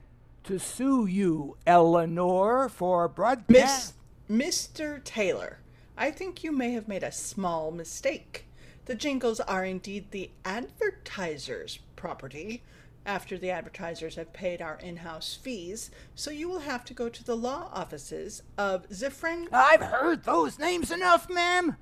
to 0.45 0.59
sue 0.59 1.07
you, 1.07 1.57
Eleanor, 1.67 2.69
for 2.69 3.07
broadcast. 3.09 3.95
Miss, 4.29 4.73
Mr. 4.73 5.05
Taylor, 5.05 5.59
I 5.97 6.11
think 6.11 6.43
you 6.43 6.53
may 6.53 6.73
have 6.73 6.89
made 6.89 7.03
a 7.03 7.12
small 7.12 7.71
mistake. 7.71 8.47
The 8.87 8.95
jingles 8.95 9.41
are 9.41 9.65
indeed 9.65 10.11
the 10.11 10.31
advertiser's 10.45 11.79
property 11.97 12.62
after 13.07 13.38
the 13.38 13.51
advertisers 13.51 14.16
have 14.16 14.33
paid 14.33 14.61
our 14.61 14.79
in 14.83 14.99
house 14.99 15.38
fees, 15.40 15.90
so 16.14 16.31
you 16.31 16.49
will 16.49 16.61
have 16.61 16.85
to 16.85 16.95
go 16.95 17.09
to 17.09 17.25
the 17.25 17.37
law 17.37 17.71
offices 17.73 18.42
of 18.59 18.88
Zifrin. 18.90 19.47
I've 19.53 19.83
heard 19.83 20.25
those 20.25 20.59
names 20.59 20.90
enough, 20.90 21.31
ma'am. 21.31 21.77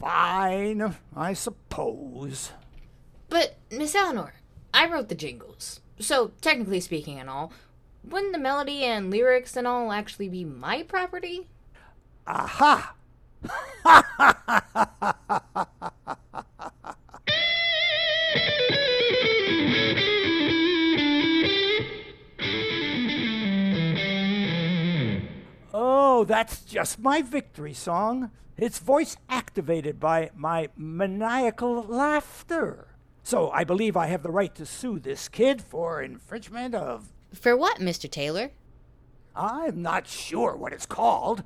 Fine, 0.00 0.94
I 1.14 1.34
suppose. 1.34 2.52
But, 3.28 3.56
Miss 3.70 3.94
Eleanor, 3.94 4.34
I 4.72 4.88
wrote 4.88 5.08
the 5.08 5.14
jingles. 5.14 5.80
So, 5.98 6.32
technically 6.40 6.80
speaking 6.80 7.20
and 7.20 7.28
all, 7.28 7.52
wouldn't 8.02 8.32
the 8.32 8.38
melody 8.38 8.84
and 8.84 9.10
lyrics 9.10 9.56
and 9.56 9.66
all 9.66 9.92
actually 9.92 10.28
be 10.28 10.44
my 10.44 10.82
property? 10.82 11.48
Aha! 12.26 12.94
oh, 25.74 26.24
that's 26.24 26.60
just 26.62 27.00
my 27.00 27.20
victory 27.20 27.74
song. 27.74 28.30
It's 28.56 28.78
voice 28.78 29.16
activated 29.28 29.98
by 29.98 30.30
my 30.36 30.68
maniacal 30.76 31.82
laughter. 31.82 32.86
So 33.24 33.50
I 33.50 33.64
believe 33.64 33.96
I 33.96 34.06
have 34.06 34.22
the 34.22 34.30
right 34.30 34.54
to 34.54 34.64
sue 34.64 35.00
this 35.00 35.28
kid 35.28 35.60
for 35.60 36.00
infringement 36.00 36.74
of. 36.74 37.12
For 37.34 37.56
what, 37.56 37.80
Mr. 37.80 38.08
Taylor? 38.08 38.52
I'm 39.34 39.82
not 39.82 40.06
sure 40.06 40.54
what 40.54 40.72
it's 40.72 40.86
called, 40.86 41.42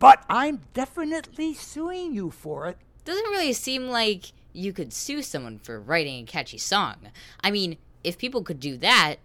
but 0.00 0.24
I'm 0.28 0.62
definitely 0.74 1.54
suing 1.54 2.12
you 2.12 2.32
for 2.32 2.66
it. 2.66 2.78
Doesn't 3.04 3.30
really 3.30 3.52
seem 3.52 3.88
like 3.88 4.32
you 4.52 4.72
could 4.72 4.92
sue 4.92 5.22
someone 5.22 5.58
for 5.58 5.80
writing 5.80 6.24
a 6.24 6.26
catchy 6.26 6.58
song. 6.58 6.96
I 7.40 7.52
mean, 7.52 7.76
if 8.02 8.18
people 8.18 8.42
could 8.42 8.58
do 8.58 8.76
that, 8.78 9.16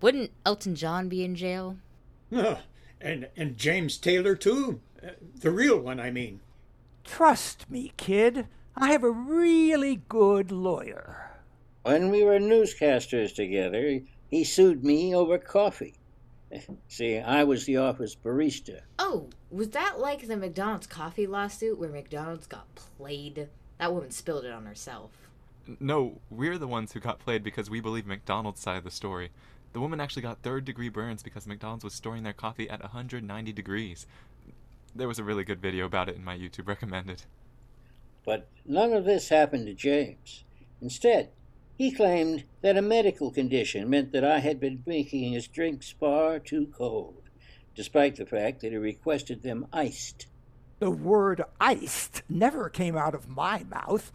wouldn't 0.00 0.32
Elton 0.44 0.74
John 0.74 1.08
be 1.08 1.22
in 1.22 1.36
jail? 1.36 1.76
And 3.00 3.28
and 3.36 3.56
James 3.56 3.96
Taylor 3.96 4.34
too, 4.34 4.80
the 5.40 5.50
real 5.50 5.78
one, 5.78 6.00
I 6.00 6.10
mean. 6.10 6.40
Trust 7.04 7.70
me, 7.70 7.92
kid. 7.96 8.46
I 8.76 8.92
have 8.92 9.04
a 9.04 9.10
really 9.10 10.02
good 10.08 10.52
lawyer. 10.52 11.30
When 11.82 12.10
we 12.10 12.22
were 12.22 12.38
newscasters 12.38 13.34
together, 13.34 14.00
he 14.28 14.44
sued 14.44 14.84
me 14.84 15.14
over 15.14 15.38
coffee. 15.38 15.94
See, 16.88 17.18
I 17.18 17.44
was 17.44 17.64
the 17.64 17.78
office 17.78 18.14
barista. 18.14 18.80
Oh, 18.98 19.28
was 19.50 19.70
that 19.70 19.98
like 19.98 20.26
the 20.26 20.36
McDonald's 20.36 20.86
coffee 20.86 21.26
lawsuit 21.26 21.78
where 21.78 21.88
McDonald's 21.88 22.46
got 22.46 22.74
played? 22.74 23.48
That 23.78 23.94
woman 23.94 24.10
spilled 24.10 24.44
it 24.44 24.52
on 24.52 24.66
herself. 24.66 25.10
No, 25.78 26.20
we're 26.30 26.58
the 26.58 26.66
ones 26.66 26.92
who 26.92 27.00
got 27.00 27.18
played 27.18 27.42
because 27.42 27.70
we 27.70 27.80
believe 27.80 28.06
McDonald's 28.06 28.60
side 28.60 28.78
of 28.78 28.84
the 28.84 28.90
story. 28.90 29.30
The 29.72 29.80
woman 29.80 30.00
actually 30.00 30.22
got 30.22 30.42
third 30.42 30.64
degree 30.64 30.88
burns 30.88 31.22
because 31.22 31.46
McDonald's 31.46 31.84
was 31.84 31.94
storing 31.94 32.24
their 32.24 32.32
coffee 32.32 32.68
at 32.68 32.82
190 32.82 33.52
degrees. 33.52 34.06
There 34.94 35.08
was 35.08 35.20
a 35.20 35.24
really 35.24 35.44
good 35.44 35.62
video 35.62 35.86
about 35.86 36.08
it 36.08 36.16
in 36.16 36.24
my 36.24 36.36
YouTube 36.36 36.66
recommended. 36.66 37.22
But 38.24 38.48
none 38.66 38.92
of 38.92 39.04
this 39.04 39.28
happened 39.28 39.66
to 39.66 39.74
James. 39.74 40.44
Instead, 40.80 41.30
he 41.78 41.92
claimed 41.92 42.44
that 42.62 42.76
a 42.76 42.82
medical 42.82 43.30
condition 43.30 43.88
meant 43.88 44.12
that 44.12 44.24
I 44.24 44.40
had 44.40 44.58
been 44.60 44.82
making 44.86 45.32
his 45.32 45.46
drinks 45.46 45.94
far 45.98 46.38
too 46.38 46.66
cold, 46.76 47.22
despite 47.74 48.16
the 48.16 48.26
fact 48.26 48.60
that 48.60 48.72
he 48.72 48.76
requested 48.76 49.42
them 49.42 49.66
iced. 49.72 50.26
The 50.80 50.90
word 50.90 51.42
iced 51.60 52.22
never 52.28 52.68
came 52.68 52.96
out 52.96 53.14
of 53.14 53.28
my 53.28 53.64
mouth. 53.64 54.12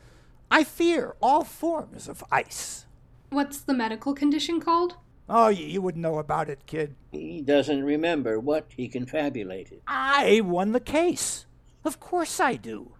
I 0.51 0.63
fear 0.63 1.15
all 1.21 1.43
forms 1.43 2.07
of 2.07 2.23
ice. 2.31 2.85
What's 3.29 3.61
the 3.61 3.73
medical 3.73 4.13
condition 4.13 4.59
called? 4.59 4.97
Oh, 5.27 5.47
you, 5.47 5.81
wouldn't 5.81 6.03
know 6.03 6.19
about 6.19 6.49
it, 6.49 6.67
kid. 6.67 6.95
He 7.11 7.41
doesn't 7.41 7.83
remember 7.83 8.39
what 8.39 8.67
he 8.75 8.87
confabulated. 8.87 9.81
I 9.87 10.41
won 10.41 10.71
the 10.71 10.79
case. 10.79 11.47
Of 11.83 11.99
course 11.99 12.39
I 12.39 12.55
do. 12.55 12.91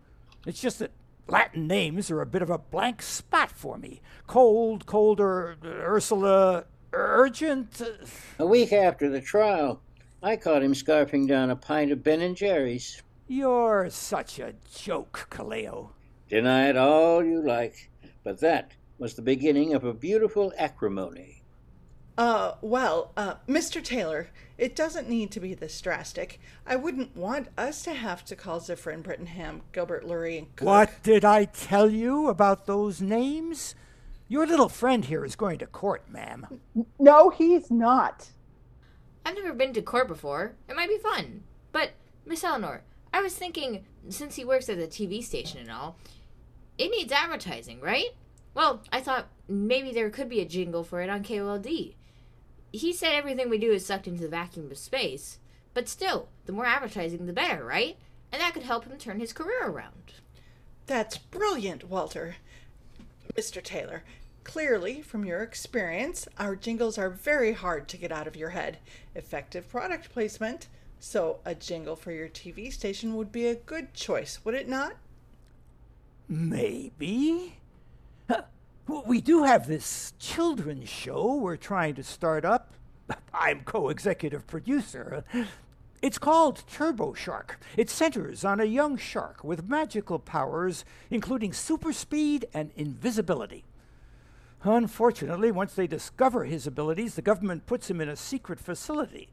It's 0.45 0.61
just 0.61 0.79
that 0.79 0.91
Latin 1.27 1.67
names 1.67 2.09
are 2.09 2.21
a 2.21 2.25
bit 2.25 2.41
of 2.41 2.49
a 2.49 2.57
blank 2.57 3.01
spot 3.01 3.51
for 3.51 3.77
me. 3.77 4.01
Cold, 4.25 4.85
colder, 4.88 5.55
Ursula, 5.63 6.65
urgent. 6.93 7.81
Uh, 7.81 8.05
a 8.39 8.45
week 8.45 8.73
after 8.73 9.09
the 9.09 9.21
trial, 9.21 9.81
I 10.23 10.35
caught 10.35 10.63
him 10.63 10.73
scarfing 10.73 11.27
down 11.27 11.51
a 11.51 11.55
pint 11.55 11.91
of 11.91 12.03
Ben 12.03 12.21
and 12.21 12.35
Jerry's. 12.35 13.01
You're 13.27 13.89
such 13.89 14.39
a 14.39 14.53
joke, 14.71 15.27
Kaleo. 15.29 15.89
Deny 16.29 16.69
it 16.69 16.77
all 16.77 17.23
you 17.23 17.41
like, 17.41 17.89
but 18.23 18.39
that 18.39 18.71
was 18.97 19.13
the 19.13 19.21
beginning 19.21 19.73
of 19.73 19.83
a 19.83 19.93
beautiful 19.93 20.53
acrimony. 20.57 21.43
Uh, 22.17 22.54
well, 22.62 23.12
uh, 23.17 23.36
Mr. 23.47 23.84
Taylor, 23.84 24.30
it 24.58 24.75
doesn't 24.75 25.10
need 25.10 25.32
to 25.32 25.39
be 25.39 25.54
this 25.54 25.80
drastic. 25.82 26.39
I 26.65 26.78
wouldn't 26.78 27.15
want 27.15 27.49
us 27.58 27.84
to 27.84 27.93
have 27.93 28.23
to 28.25 28.36
call 28.36 28.62
Zifrin, 28.62 29.04
Brittenham, 29.04 29.63
Gilbert 29.73 30.06
Lurie, 30.08 30.38
and 30.38 30.56
Cook. 30.56 30.65
What 30.65 31.04
did 31.04 31.25
I 31.25 31.45
tell 31.45 31.89
you 31.89 32.30
about 32.30 32.65
those 32.65 33.01
names? 33.01 33.75
Your 34.30 34.47
little 34.47 34.69
friend 34.69 35.06
here 35.06 35.25
is 35.25 35.36
going 35.36 35.60
to 35.60 35.67
court, 35.67 36.10
ma'am. 36.10 36.62
No, 36.97 37.30
he's 37.32 37.69
not. 37.69 38.30
I've 39.25 39.36
never 39.36 39.54
been 39.54 39.73
to 39.73 39.82
court 39.82 40.08
before. 40.08 40.56
It 40.69 40.75
might 40.75 40.89
be 40.89 40.97
fun. 40.97 41.43
But, 41.71 41.91
Miss 42.25 42.43
Eleanor, 42.43 42.84
I 43.13 43.21
was 43.21 43.36
thinking, 43.36 43.86
since 44.10 44.36
he 44.36 44.45
works 44.45 44.69
at 44.69 44.78
the 44.78 44.88
TV 44.88 45.21
station 45.23 45.60
and 45.60 45.71
all, 45.71 45.97
it 46.78 46.89
needs 46.91 47.12
advertising, 47.12 47.82
right? 47.82 48.10
Well, 48.54 48.84
I 48.91 49.01
thought 49.01 49.28
maybe 49.47 49.91
there 49.91 50.10
could 50.10 50.30
be 50.30 50.39
a 50.39 50.45
jingle 50.45 50.84
for 50.84 51.01
it 51.01 51.10
on 51.10 51.23
KOLD. 51.23 51.93
He 52.71 52.93
said 52.93 53.13
everything 53.13 53.49
we 53.49 53.58
do 53.58 53.71
is 53.71 53.86
sucked 53.86 54.08
into 54.08 54.23
the 54.23 54.30
vacuum 54.30 54.69
of 54.69 54.78
space, 54.78 55.39
but 55.73 55.88
still, 55.88 56.30
the 56.45 56.51
more 56.51 56.65
advertising, 56.65 57.25
the 57.25 57.34
better, 57.34 57.63
right? 57.63 57.97
And 58.32 58.41
that 58.41 58.54
could 58.54 58.63
help 58.63 58.86
him 58.86 58.97
turn 58.97 59.19
his 59.19 59.34
career 59.34 59.65
around. 59.65 60.13
That's 60.88 61.17
brilliant, 61.17 61.86
Walter. 61.86 62.36
Mr. 63.36 63.62
Taylor, 63.63 64.04
clearly, 64.43 65.01
from 65.01 65.25
your 65.25 65.41
experience, 65.41 66.28
our 66.38 66.56
jingles 66.56 66.97
are 66.97 67.10
very 67.10 67.54
hard 67.54 67.88
to 67.89 67.97
get 67.97 68.12
out 68.12 68.28
of 68.28 68.36
your 68.36 68.51
head. 68.51 68.78
Effective 69.15 69.69
product 69.69 70.12
placement, 70.12 70.67
so 70.99 71.39
a 71.45 71.56
jingle 71.56 71.95
for 71.95 72.12
your 72.12 72.30
TV 72.30 72.71
station 72.71 73.15
would 73.15 73.32
be 73.32 73.47
a 73.47 73.56
good 73.56 73.93
choice, 73.93 74.39
would 74.43 74.56
it 74.56 74.67
not? 74.67 74.93
Maybe. 76.28 77.58
We 78.88 79.19
do 79.19 79.43
have 79.43 79.67
this 79.67 80.13
children's 80.19 80.89
show 80.89 81.36
we're 81.36 81.58
trying 81.58 81.95
to 81.95 82.04
start 82.04 82.45
up. 82.45 82.74
I'm 83.34 83.62
co 83.62 83.89
executive 83.89 84.45
producer. 84.45 85.24
It's 86.04 86.19
called 86.19 86.63
Turbo 86.71 87.13
Shark. 87.15 87.60
It 87.78 87.89
centers 87.89 88.45
on 88.45 88.60
a 88.60 88.65
young 88.65 88.95
shark 88.95 89.43
with 89.43 89.67
magical 89.67 90.19
powers, 90.19 90.86
including 91.10 91.52
super 91.52 91.91
speed 91.91 92.45
and 92.54 92.71
invisibility. 92.76 93.63
Unfortunately, 94.62 95.52
once 95.52 95.74
they 95.74 95.88
discover 95.88 96.45
his 96.45 96.67
abilities, 96.67 97.15
the 97.15 97.24
government 97.24 97.65
puts 97.65 97.89
him 97.89 98.02
in 98.02 98.10
a 98.10 98.15
secret 98.15 98.60
facility. 98.60 99.30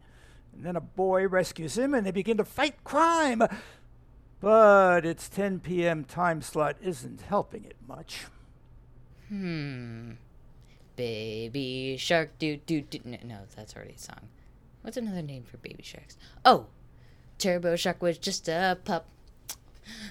And 0.54 0.64
then 0.64 0.76
a 0.76 0.80
boy 0.80 1.28
rescues 1.28 1.76
him 1.76 1.92
and 1.92 2.06
they 2.06 2.10
begin 2.10 2.38
to 2.38 2.44
fight 2.44 2.84
crime. 2.84 3.42
But 4.40 5.04
its 5.04 5.28
10 5.28 5.60
p.m. 5.60 6.04
time 6.04 6.40
slot 6.40 6.76
isn't 6.82 7.22
helping 7.22 7.64
it 7.64 7.76
much. 7.86 8.24
Hmm. 9.32 10.10
Baby 10.94 11.96
shark 11.98 12.38
doo 12.38 12.58
doo 12.66 12.82
doo. 12.82 13.00
No, 13.02 13.16
no, 13.24 13.38
that's 13.56 13.74
already 13.74 13.94
a 13.94 13.98
song. 13.98 14.28
What's 14.82 14.98
another 14.98 15.22
name 15.22 15.44
for 15.44 15.56
baby 15.56 15.82
sharks? 15.82 16.18
Oh, 16.44 16.66
Turbo 17.38 17.76
Shark 17.76 18.02
was 18.02 18.18
just 18.18 18.46
a 18.46 18.76
pup 18.84 19.06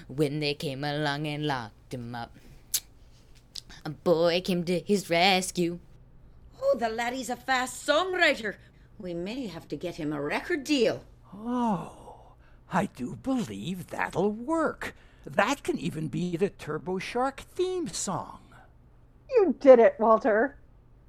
when 0.08 0.40
they 0.40 0.54
came 0.54 0.82
along 0.82 1.28
and 1.28 1.46
locked 1.46 1.94
him 1.94 2.16
up. 2.16 2.36
A 3.84 3.90
boy 3.90 4.42
came 4.44 4.64
to 4.64 4.80
his 4.80 5.08
rescue. 5.08 5.78
Oh, 6.60 6.76
the 6.76 6.88
laddie's 6.88 7.30
a 7.30 7.36
fast 7.36 7.86
songwriter. 7.86 8.56
We 8.98 9.14
may 9.14 9.46
have 9.46 9.68
to 9.68 9.76
get 9.76 9.96
him 9.96 10.12
a 10.12 10.20
record 10.20 10.64
deal. 10.64 11.04
Oh, 11.32 12.34
I 12.72 12.86
do 12.86 13.14
believe 13.22 13.86
that'll 13.86 14.32
work. 14.32 14.96
That 15.24 15.62
can 15.62 15.78
even 15.78 16.08
be 16.08 16.36
the 16.36 16.48
Turbo 16.50 16.98
Shark 16.98 17.40
theme 17.54 17.86
song. 17.86 18.40
You 19.36 19.56
did 19.60 19.78
it, 19.78 19.96
Walter. 19.98 20.58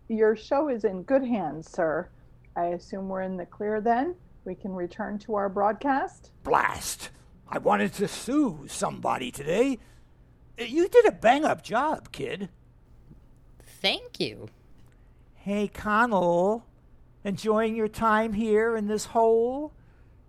Your 0.07 0.35
show 0.35 0.69
is 0.69 0.83
in 0.83 1.03
good 1.03 1.23
hands, 1.25 1.69
sir. 1.69 2.09
I 2.55 2.65
assume 2.67 3.09
we're 3.09 3.21
in 3.21 3.37
the 3.37 3.45
clear 3.45 3.81
then? 3.81 4.15
We 4.45 4.55
can 4.55 4.73
return 4.73 5.19
to 5.19 5.35
our 5.35 5.49
broadcast? 5.49 6.31
Blast! 6.43 7.09
I 7.47 7.57
wanted 7.57 7.93
to 7.93 8.07
sue 8.07 8.65
somebody 8.67 9.31
today. 9.31 9.79
Uh, 10.59 10.63
you 10.63 10.87
did 10.87 11.05
a 11.05 11.11
bang 11.11 11.45
up 11.45 11.63
job, 11.63 12.11
kid. 12.11 12.49
Thank 13.81 14.19
you. 14.19 14.49
Hey, 15.35 15.69
Conall, 15.73 16.63
enjoying 17.23 17.75
your 17.75 17.87
time 17.87 18.33
here 18.33 18.75
in 18.75 18.87
this 18.87 19.05
hole? 19.05 19.73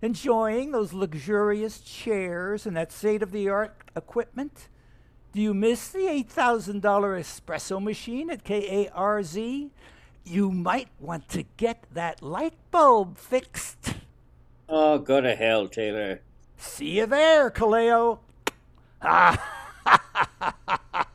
Enjoying 0.01 0.71
those 0.71 0.93
luxurious 0.93 1.79
chairs 1.79 2.65
and 2.65 2.75
that 2.75 2.91
state 2.91 3.23
of 3.23 3.31
the 3.31 3.49
art 3.49 3.77
equipment? 3.95 4.67
Do 5.35 5.41
you 5.41 5.53
miss 5.53 5.89
the 5.89 5.99
$8,000 5.99 6.79
espresso 6.79 7.83
machine 7.83 8.29
at 8.29 8.45
KARZ? 8.45 9.69
You 10.23 10.49
might 10.49 10.87
want 10.97 11.27
to 11.27 11.43
get 11.57 11.83
that 11.93 12.23
light 12.23 12.53
bulb 12.71 13.17
fixed. 13.17 13.95
Oh, 14.69 14.97
go 14.97 15.19
to 15.19 15.35
hell, 15.35 15.67
Taylor. 15.67 16.21
See 16.55 16.99
you 16.99 17.05
there, 17.05 17.51
Kaleo. 17.51 18.19
Ah. 19.01 19.37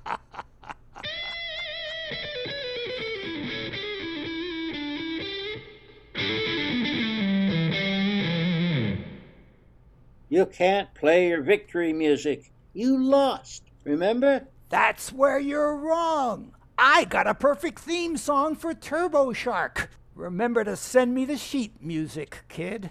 You 10.33 10.47
can't 10.47 10.95
play 10.95 11.27
your 11.27 11.43
victory 11.43 11.93
music. 11.93 12.53
You 12.73 13.03
lost, 13.03 13.65
remember? 13.91 14.47
That's 14.69 15.13
where 15.13 15.39
you're 15.39 15.77
wrong. 15.77 16.55
I 16.79 17.05
got 17.05 17.27
a 17.27 17.35
perfect 17.35 17.81
theme 17.81 18.17
song 18.17 18.55
for 18.55 18.73
Turbo 18.73 19.33
Shark. 19.33 19.91
Remember 20.15 20.65
to 20.65 20.77
send 20.77 21.15
me 21.15 21.25
the 21.25 21.37
sheet 21.37 21.83
music, 21.83 22.45
kid. 22.49 22.91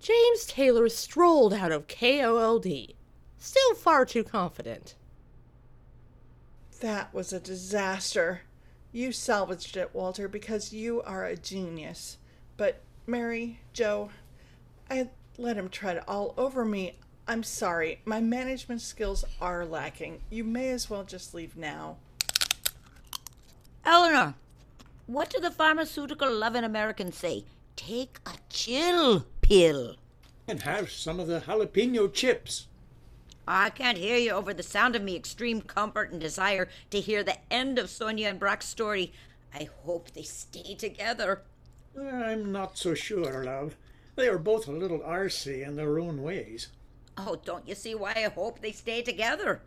James 0.00 0.46
Taylor 0.46 0.88
strolled 0.88 1.54
out 1.54 1.72
of 1.72 1.86
KOLD, 1.86 2.94
still 3.38 3.74
far 3.74 4.04
too 4.04 4.24
confident. 4.24 4.94
That 6.80 7.14
was 7.14 7.32
a 7.32 7.40
disaster. 7.40 8.42
You 8.92 9.12
salvaged 9.12 9.76
it, 9.76 9.94
Walter, 9.94 10.28
because 10.28 10.72
you 10.72 11.02
are 11.02 11.24
a 11.24 11.36
genius. 11.36 12.18
But, 12.56 12.82
Mary, 13.06 13.60
Joe, 13.72 14.10
I 14.90 15.08
let 15.38 15.56
him 15.56 15.68
tread 15.68 16.02
all 16.06 16.34
over 16.36 16.64
me. 16.64 16.98
I'm 17.28 17.42
sorry. 17.42 18.00
My 18.04 18.20
management 18.20 18.80
skills 18.80 19.24
are 19.40 19.66
lacking. 19.66 20.20
You 20.30 20.44
may 20.44 20.70
as 20.70 20.88
well 20.88 21.02
just 21.02 21.34
leave 21.34 21.56
now. 21.56 21.96
Eleanor, 23.84 24.34
what 25.06 25.30
do 25.30 25.40
the 25.40 25.50
pharmaceutical 25.50 26.32
loving 26.32 26.64
Americans 26.64 27.16
say? 27.16 27.44
Take 27.74 28.18
a 28.26 28.32
chill 28.48 29.26
pill. 29.40 29.96
And 30.46 30.62
have 30.62 30.90
some 30.90 31.18
of 31.18 31.26
the 31.26 31.40
jalapeno 31.40 32.12
chips. 32.12 32.68
I 33.48 33.70
can't 33.70 33.98
hear 33.98 34.16
you 34.16 34.32
over 34.32 34.54
the 34.54 34.62
sound 34.62 34.96
of 34.96 35.02
me 35.02 35.14
extreme 35.16 35.60
comfort 35.60 36.10
and 36.10 36.20
desire 36.20 36.68
to 36.90 37.00
hear 37.00 37.22
the 37.22 37.38
end 37.52 37.78
of 37.78 37.90
Sonya 37.90 38.28
and 38.28 38.40
Brock's 38.40 38.66
story. 38.66 39.12
I 39.54 39.68
hope 39.84 40.12
they 40.12 40.22
stay 40.22 40.74
together. 40.74 41.42
I'm 41.98 42.52
not 42.52 42.76
so 42.76 42.94
sure, 42.94 43.44
love. 43.44 43.76
They 44.16 44.28
are 44.28 44.38
both 44.38 44.66
a 44.66 44.72
little 44.72 45.00
arsy 45.00 45.66
in 45.66 45.76
their 45.76 45.98
own 45.98 46.22
ways. 46.22 46.68
Oh, 47.18 47.40
don't 47.44 47.66
you 47.66 47.74
see 47.74 47.94
why 47.94 48.12
I 48.16 48.28
hope 48.28 48.60
they 48.60 48.72
stay 48.72 49.02
together? 49.02 49.62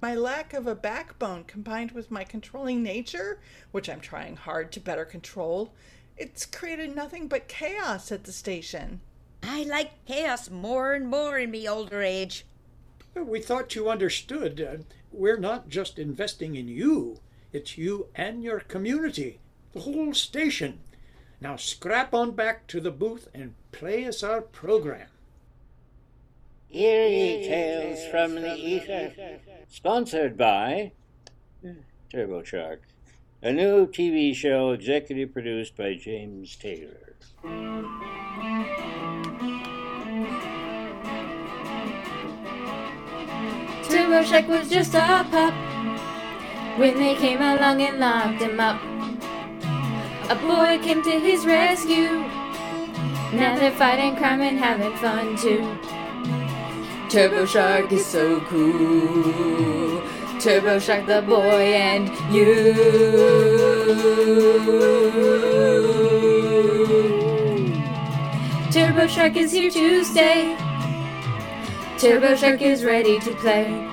My 0.00 0.14
lack 0.14 0.54
of 0.54 0.66
a 0.68 0.76
backbone 0.76 1.44
combined 1.44 1.90
with 1.90 2.10
my 2.10 2.22
controlling 2.22 2.84
nature, 2.84 3.40
which 3.72 3.88
I'm 3.88 4.00
trying 4.00 4.36
hard 4.36 4.70
to 4.72 4.80
better 4.80 5.04
control, 5.04 5.72
it's 6.16 6.46
created 6.46 6.94
nothing 6.94 7.26
but 7.26 7.48
chaos 7.48 8.12
at 8.12 8.24
the 8.24 8.32
station. 8.32 9.00
I 9.42 9.64
like 9.64 10.04
chaos 10.06 10.50
more 10.50 10.94
and 10.94 11.08
more 11.08 11.38
in 11.38 11.50
me 11.50 11.68
older 11.68 12.02
age. 12.02 12.44
We 13.14 13.40
thought 13.40 13.74
you 13.74 13.90
understood. 13.90 14.60
Uh, 14.60 14.82
we're 15.10 15.38
not 15.38 15.68
just 15.68 15.98
investing 15.98 16.54
in 16.54 16.68
you, 16.68 17.18
it's 17.52 17.76
you 17.76 18.08
and 18.14 18.44
your 18.44 18.60
community, 18.60 19.40
the 19.72 19.80
whole 19.80 20.14
station. 20.14 20.80
Now 21.40 21.56
scrap 21.56 22.14
on 22.14 22.32
back 22.32 22.66
to 22.68 22.80
the 22.80 22.90
booth 22.90 23.28
and 23.34 23.54
play 23.72 24.04
us 24.04 24.22
our 24.22 24.40
program. 24.40 25.08
Eerie 26.70 27.44
Tales 27.46 28.06
from 28.10 28.34
the 28.34 28.54
Ether. 28.54 29.12
Sponsored 29.68 30.36
by 30.36 30.92
hmm. 31.62 31.80
Turbo 32.12 32.42
Shark, 32.42 32.82
a 33.42 33.52
new 33.52 33.86
TV 33.86 34.34
show 34.34 34.72
executive 34.72 35.32
produced 35.32 35.76
by 35.76 35.94
James 35.94 36.56
Taylor. 36.56 37.16
Turbo 43.88 44.22
Shark 44.24 44.48
was 44.48 44.68
just 44.68 44.94
a 44.94 45.26
pup 45.30 45.54
when 46.78 46.98
they 46.98 47.14
came 47.14 47.40
along 47.40 47.80
and 47.80 47.98
locked 47.98 48.42
him 48.42 48.60
up. 48.60 48.80
A 50.30 50.34
boy 50.34 50.84
came 50.84 51.02
to 51.02 51.18
his 51.18 51.46
rescue. 51.46 52.24
Now 53.32 53.56
they're 53.58 53.72
fighting 53.72 54.16
crime 54.16 54.42
and 54.42 54.58
having 54.58 54.94
fun 54.98 55.34
too. 55.36 55.97
Turbo 57.08 57.46
Shark 57.46 57.90
is 57.90 58.04
so 58.04 58.38
cool. 58.42 60.02
Turbo 60.38 60.78
Shark 60.78 61.06
the 61.06 61.22
boy 61.22 61.72
and 61.72 62.10
you. 62.34 62.74
Turbo 68.70 69.06
Shark 69.06 69.36
is 69.36 69.52
here 69.52 69.70
to 69.70 70.04
stay. 70.04 70.54
Turbo 71.96 72.36
Shark 72.36 72.60
is 72.60 72.84
ready 72.84 73.18
to 73.20 73.34
play. 73.36 73.88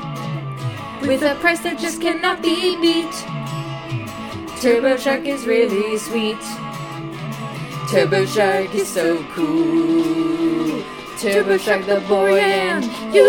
With 1.02 1.22
a 1.22 1.36
price 1.36 1.62
that 1.62 1.80
just 1.80 2.02
cannot 2.02 2.42
be 2.42 2.76
beat. 2.82 3.16
Turbo 4.60 4.98
Shark 4.98 5.24
is 5.24 5.48
really 5.48 5.98
sweet. 6.00 6.44
Turbo 7.90 8.26
Shark 8.26 8.76
is 8.76 8.90
so 8.90 9.24
cool. 9.32 10.95
Turbo 11.18 11.58
Shark 11.58 11.86
the 11.86 12.02
boy 12.02 12.40
and 12.40 12.84
you. 13.16 13.24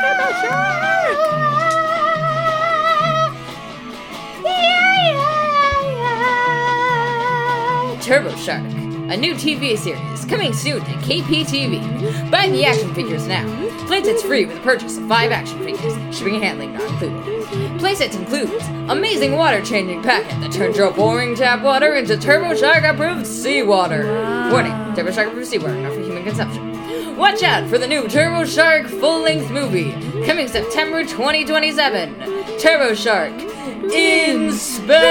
Turbo 0.00 0.32
Shark. 0.40 1.18
Turbo 8.02 8.34
Shark, 8.36 8.62
a 9.12 9.16
new 9.16 9.34
TV 9.34 9.76
series 9.76 10.24
coming 10.24 10.54
soon 10.54 10.80
to 10.80 10.92
KPTV. 11.06 12.30
Buy 12.30 12.48
the 12.48 12.64
action 12.64 12.94
figures 12.94 13.26
now. 13.26 13.44
Playsets 13.92 14.22
free 14.22 14.46
with 14.46 14.56
the 14.56 14.62
purchase 14.62 14.96
of 14.96 15.06
five 15.06 15.30
action 15.32 15.58
figures, 15.58 15.92
shipping 16.16 16.36
and 16.36 16.42
handling 16.42 16.72
not 16.72 16.80
included. 16.92 17.44
Playsets 17.78 18.16
includes 18.16 18.66
amazing 18.90 19.36
water 19.36 19.62
changing 19.62 20.02
packet 20.02 20.40
that 20.40 20.50
turns 20.50 20.78
your 20.78 20.90
boring 20.90 21.34
tap 21.34 21.60
water 21.60 21.96
into 21.96 22.16
Turbo 22.16 22.54
Shark 22.54 22.84
approved 22.84 23.26
seawater. 23.26 24.04
Ah. 24.06 24.50
Warning: 24.50 24.72
Turbo 24.94 25.10
Shark 25.12 25.28
approved 25.28 25.46
seawater 25.46 25.74
not 25.74 25.92
for 25.92 26.00
human 26.00 26.24
consumption. 26.24 27.18
Watch 27.18 27.42
out 27.42 27.68
for 27.68 27.76
the 27.76 27.86
new 27.86 28.08
Turbo 28.08 28.46
Shark 28.46 28.86
full 28.86 29.20
length 29.20 29.50
movie 29.50 29.92
coming 30.24 30.48
September 30.48 31.04
2027. 31.04 32.58
Turbo 32.60 32.94
Shark 32.94 33.34
in 33.92 34.52
space. 34.52 35.02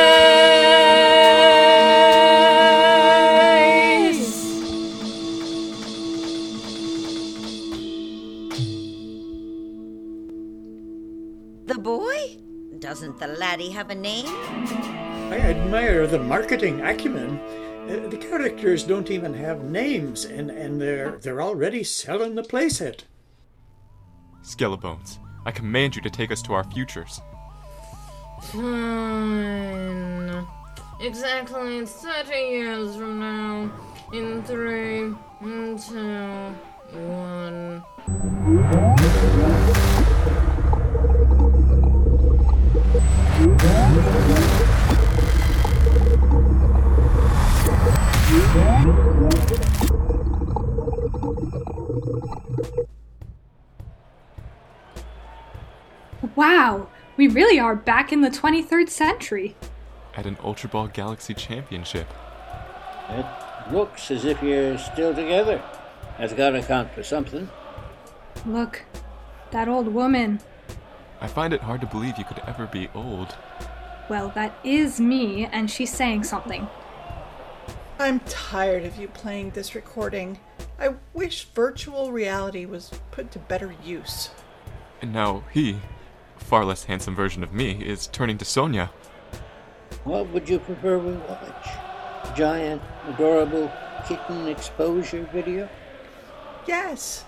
Doesn't 12.82 13.20
the 13.20 13.28
laddie 13.28 13.70
have 13.70 13.92
a 13.92 13.96
name? 13.96 14.26
I 14.26 15.38
admire 15.38 16.08
the 16.08 16.18
marketing 16.18 16.82
acumen. 16.82 17.40
Uh, 17.88 18.08
the 18.10 18.18
characters 18.18 18.84
don't 18.84 19.12
even 19.12 19.36
have 19.36 19.64
names, 19.64 20.26
and, 20.26 20.50
and 20.50 20.82
they're 20.82 21.20
they're 21.20 21.44
already 21.44 21.84
selling 21.84 22.34
the 22.34 22.42
playset. 22.42 23.02
Skellebones, 24.42 25.20
I 25.46 25.52
command 25.52 25.96
you 25.96 26.02
to 26.02 26.10
take 26.10 26.32
us 26.32 26.42
to 26.42 26.54
our 26.54 26.64
futures. 26.64 27.22
Fine. 28.46 30.48
Exactly 31.02 31.86
30 31.86 32.36
years 32.36 32.96
from 32.96 33.20
now. 33.20 33.72
In 34.12 34.42
three, 34.42 35.14
in 35.42 35.78
two, 35.78 36.56
one. 36.98 37.84
Wow, 56.36 56.88
we 57.18 57.28
really 57.28 57.60
are 57.60 57.76
back 57.76 58.14
in 58.14 58.22
the 58.22 58.30
23rd 58.30 58.88
century. 58.88 59.58
At 60.16 60.26
an 60.26 60.38
Ultraball 60.38 60.94
Galaxy 60.94 61.34
Championship. 61.34 62.08
It 63.10 63.26
looks 63.70 64.10
as 64.12 64.24
if 64.24 64.42
you're 64.42 64.78
still 64.78 65.14
together. 65.14 65.62
That's 66.18 66.32
gotta 66.32 66.62
count 66.62 66.94
for 66.94 67.04
something. 67.04 67.50
Look, 68.46 68.86
that 69.52 69.68
old 69.68 69.90
woman. 69.90 70.40
I 71.20 71.28
find 71.28 71.52
it 71.52 71.60
hard 71.60 71.82
to 71.82 71.88
believe 71.88 72.18
you 72.18 72.24
could 72.24 72.42
ever 72.48 72.66
be 72.66 72.88
old. 72.96 73.36
Well, 74.10 74.32
that 74.36 74.58
is 74.64 75.02
me, 75.02 75.48
and 75.48 75.70
she's 75.70 75.92
saying 75.92 76.24
something. 76.24 76.70
I'm 78.02 78.20
tired 78.22 78.84
of 78.86 78.98
you 78.98 79.08
playing 79.08 79.52
this 79.52 79.76
recording. 79.76 80.40
I 80.80 80.96
wish 81.14 81.46
virtual 81.54 82.12
reality 82.12 82.66
was 82.66 82.90
put 83.12 83.30
to 83.34 83.38
better 83.38 83.76
use. 83.84 84.32
And 85.04 85.14
now 85.14 85.44
he, 85.54 85.78
far 86.36 86.66
less 86.66 86.86
handsome 86.86 87.16
version 87.16 87.44
of 87.44 87.54
me, 87.54 87.74
is 87.74 88.08
turning 88.08 88.40
to 88.40 88.44
Sonya. 88.44 88.90
What 90.04 90.28
would 90.30 90.50
you 90.50 90.58
prefer 90.58 90.98
we 90.98 91.12
watch? 91.12 91.68
Giant, 92.36 92.82
adorable 93.08 93.72
kitten 94.08 94.48
exposure 94.48 95.30
video? 95.32 95.70
Yes. 96.66 97.24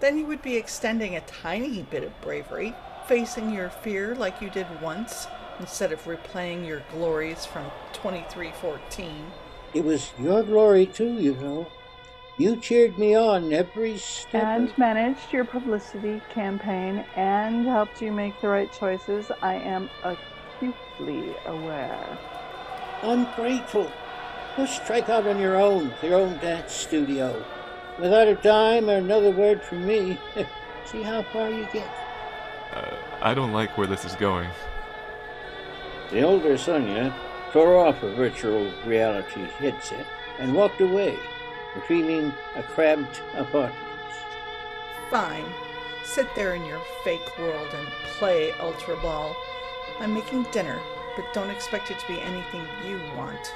Then 0.00 0.18
you 0.18 0.26
would 0.26 0.42
be 0.42 0.56
extending 0.56 1.14
a 1.14 1.20
tiny 1.20 1.84
bit 1.84 2.02
of 2.02 2.20
bravery, 2.20 2.74
facing 3.06 3.54
your 3.54 3.70
fear 3.70 4.16
like 4.16 4.42
you 4.42 4.50
did 4.50 4.66
once, 4.82 5.28
instead 5.60 5.92
of 5.92 6.02
replaying 6.02 6.66
your 6.66 6.82
glories 6.90 7.46
from 7.46 7.70
2314. 7.92 9.24
It 9.76 9.84
was 9.84 10.10
your 10.18 10.42
glory 10.42 10.86
too, 10.86 11.18
you 11.20 11.34
know. 11.34 11.66
You 12.38 12.56
cheered 12.56 12.96
me 12.98 13.14
on 13.14 13.52
every 13.52 13.98
step. 13.98 14.42
And 14.42 14.70
of- 14.70 14.78
managed 14.78 15.30
your 15.34 15.44
publicity 15.44 16.22
campaign 16.30 17.04
and 17.14 17.66
helped 17.66 18.00
you 18.00 18.10
make 18.10 18.40
the 18.40 18.48
right 18.48 18.72
choices. 18.72 19.30
I 19.42 19.56
am 19.56 19.90
acutely 20.02 21.34
aware. 21.44 22.18
Ungrateful. 23.02 23.92
Go 24.56 24.64
strike 24.64 25.10
out 25.10 25.26
on 25.26 25.38
your 25.38 25.56
own, 25.56 25.92
your 26.02 26.14
own 26.14 26.38
dance 26.38 26.72
studio. 26.72 27.44
Without 27.98 28.28
a 28.28 28.36
dime 28.36 28.88
or 28.88 28.96
another 28.96 29.30
word 29.30 29.60
from 29.60 29.86
me. 29.86 30.18
See 30.86 31.02
how 31.02 31.22
far 31.22 31.50
you 31.50 31.68
get. 31.70 31.90
Uh, 32.72 32.96
I 33.20 33.34
don't 33.34 33.52
like 33.52 33.76
where 33.76 33.86
this 33.86 34.06
is 34.06 34.14
going. 34.14 34.48
The 36.10 36.22
older 36.22 36.56
Sonya 36.56 37.14
tore 37.56 37.78
off 37.78 38.00
her 38.00 38.12
virtual 38.12 38.70
reality 38.84 39.40
headset 39.58 40.04
and 40.38 40.54
walked 40.54 40.82
away, 40.82 41.18
revealing 41.74 42.30
a 42.54 42.62
cramped 42.62 43.22
apartment. 43.32 43.82
Fine. 45.08 45.46
Sit 46.04 46.28
there 46.34 46.54
in 46.54 46.66
your 46.66 46.82
fake 47.02 47.38
world 47.38 47.68
and 47.72 47.88
play 48.18 48.50
Ultraball. 48.58 49.34
I'm 50.00 50.12
making 50.12 50.42
dinner, 50.52 50.78
but 51.16 51.32
don't 51.32 51.48
expect 51.48 51.90
it 51.90 51.98
to 51.98 52.06
be 52.06 52.20
anything 52.20 52.60
you 52.86 53.00
want. 53.16 53.54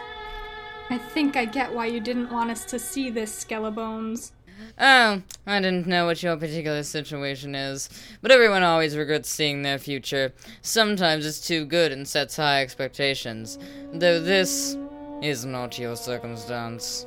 I 0.88 0.96
think 0.96 1.36
I 1.36 1.44
get 1.44 1.70
why 1.70 1.84
you 1.84 2.00
didn't 2.00 2.32
want 2.32 2.50
us 2.50 2.64
to 2.64 2.78
see 2.78 3.10
this, 3.10 3.44
Skellebones. 3.44 4.32
Oh, 4.78 5.22
I 5.46 5.60
didn't 5.60 5.86
know 5.86 6.06
what 6.06 6.22
your 6.22 6.36
particular 6.36 6.82
situation 6.82 7.54
is. 7.54 7.88
But 8.22 8.30
everyone 8.30 8.62
always 8.62 8.96
regrets 8.96 9.28
seeing 9.28 9.62
their 9.62 9.78
future. 9.78 10.32
Sometimes 10.62 11.26
it's 11.26 11.46
too 11.46 11.64
good 11.64 11.92
and 11.92 12.06
sets 12.06 12.36
high 12.36 12.62
expectations. 12.62 13.58
Though 13.92 14.20
this 14.20 14.76
is 15.22 15.44
not 15.44 15.78
your 15.78 15.96
circumstance. 15.96 17.06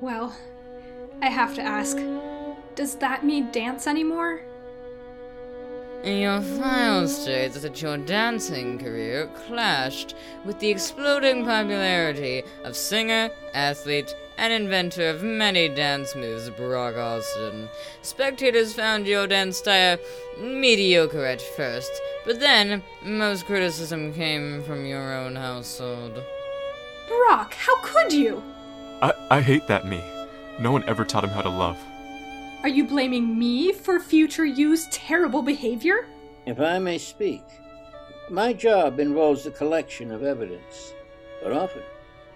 Well, 0.00 0.34
I 1.22 1.28
have 1.28 1.54
to 1.56 1.62
ask 1.62 1.98
does 2.74 2.94
that 2.96 3.24
mean 3.24 3.50
dance 3.50 3.86
anymore? 3.86 4.40
Your 6.02 6.40
file 6.40 7.06
states 7.06 7.60
that 7.60 7.82
your 7.82 7.98
dancing 7.98 8.78
career 8.78 9.28
clashed 9.46 10.14
with 10.46 10.58
the 10.60 10.70
exploding 10.70 11.44
popularity 11.44 12.42
of 12.64 12.74
singer, 12.74 13.30
athlete, 13.52 14.14
and 14.40 14.54
inventor 14.54 15.10
of 15.10 15.22
many 15.22 15.68
dance 15.68 16.14
moves, 16.16 16.48
Brock 16.48 16.96
Austin. 16.96 17.68
Spectators 18.00 18.72
found 18.72 19.06
your 19.06 19.26
dance 19.26 19.58
style 19.58 19.98
mediocre 20.40 21.26
at 21.26 21.42
first, 21.42 21.92
but 22.24 22.40
then 22.40 22.82
most 23.04 23.44
criticism 23.44 24.14
came 24.14 24.62
from 24.62 24.86
your 24.86 25.12
own 25.12 25.36
household. 25.36 26.24
Brock, 27.06 27.52
how 27.52 27.76
could 27.82 28.14
you? 28.14 28.42
I, 29.02 29.12
I 29.30 29.40
hate 29.42 29.66
that 29.66 29.86
me. 29.86 30.02
No 30.58 30.72
one 30.72 30.88
ever 30.88 31.04
taught 31.04 31.24
him 31.24 31.30
how 31.30 31.42
to 31.42 31.50
love. 31.50 31.78
Are 32.62 32.68
you 32.68 32.84
blaming 32.84 33.38
me 33.38 33.72
for 33.72 34.00
future 34.00 34.46
you's 34.46 34.88
terrible 34.88 35.42
behavior? 35.42 36.06
If 36.46 36.60
I 36.60 36.78
may 36.78 36.96
speak, 36.96 37.44
my 38.30 38.54
job 38.54 39.00
involves 39.00 39.44
the 39.44 39.50
collection 39.50 40.10
of 40.10 40.22
evidence, 40.22 40.94
but 41.42 41.52
often 41.52 41.82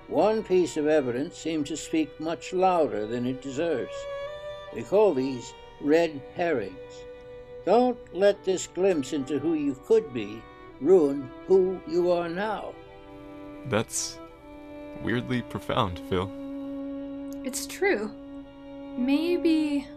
one 0.09 0.43
piece 0.43 0.77
of 0.77 0.87
evidence 0.87 1.37
seems 1.37 1.69
to 1.69 1.77
speak 1.77 2.21
much 2.21 2.53
louder 2.53 3.07
than 3.07 3.27
it 3.27 3.43
deserves. 3.43 3.95
We 4.75 4.83
call 4.83 5.15
these 5.15 5.53
red 5.81 6.21
herrings. 6.35 7.05
Don't 7.65 7.99
let 8.15 8.45
this 8.45 8.67
glimpse 8.67 9.13
into 9.13 9.39
who 9.39 9.55
you 9.55 9.75
could 9.87 10.13
be 10.13 10.43
ruin 10.81 11.31
who 11.47 11.81
you 11.89 12.11
are 12.13 12.29
now. 12.29 12.75
That's 13.67 14.19
weirdly 15.03 15.43
profound, 15.43 16.01
Phil. 16.11 16.31
It's 17.45 17.67
true. 17.67 18.11
Maybe. 18.97 19.89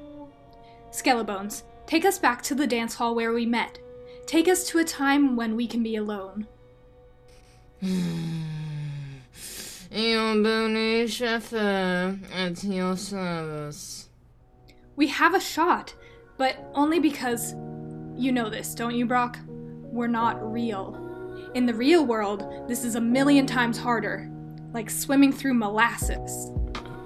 Skellebones, 0.92 1.64
take 1.86 2.06
us 2.06 2.18
back 2.18 2.42
to 2.44 2.56
the 2.56 2.68
dance 2.68 2.96
hall 2.96 3.16
where 3.16 3.34
we 3.34 3.46
met. 3.46 3.80
Take 4.26 4.48
us 4.48 4.68
to 4.70 4.80
a 4.80 4.84
time 4.84 5.36
when 5.36 5.56
we 5.56 5.68
can 5.68 5.84
be 5.84 5.96
alone. 5.96 6.48
Your 9.90 10.44
bony 10.44 11.08
chauffeur 11.08 12.20
at 12.34 12.64
your 12.64 12.98
service. 12.98 14.10
We 14.98 15.08
have 15.08 15.34
a 15.34 15.40
shot, 15.40 15.94
but 16.38 16.58
only 16.74 17.00
because. 17.00 17.54
You 18.16 18.32
know 18.32 18.50
this, 18.50 18.74
don't 18.74 18.96
you, 18.96 19.06
Brock? 19.06 19.38
We're 19.48 20.08
not 20.08 20.44
real. 20.52 21.52
In 21.54 21.66
the 21.66 21.74
real 21.74 22.06
world, 22.06 22.68
this 22.68 22.84
is 22.84 22.96
a 22.96 23.02
million 23.02 23.46
times 23.46 23.78
harder. 23.78 24.30
Like 24.74 24.90
swimming 24.90 25.32
through 25.32 25.54
molasses. 25.54 26.52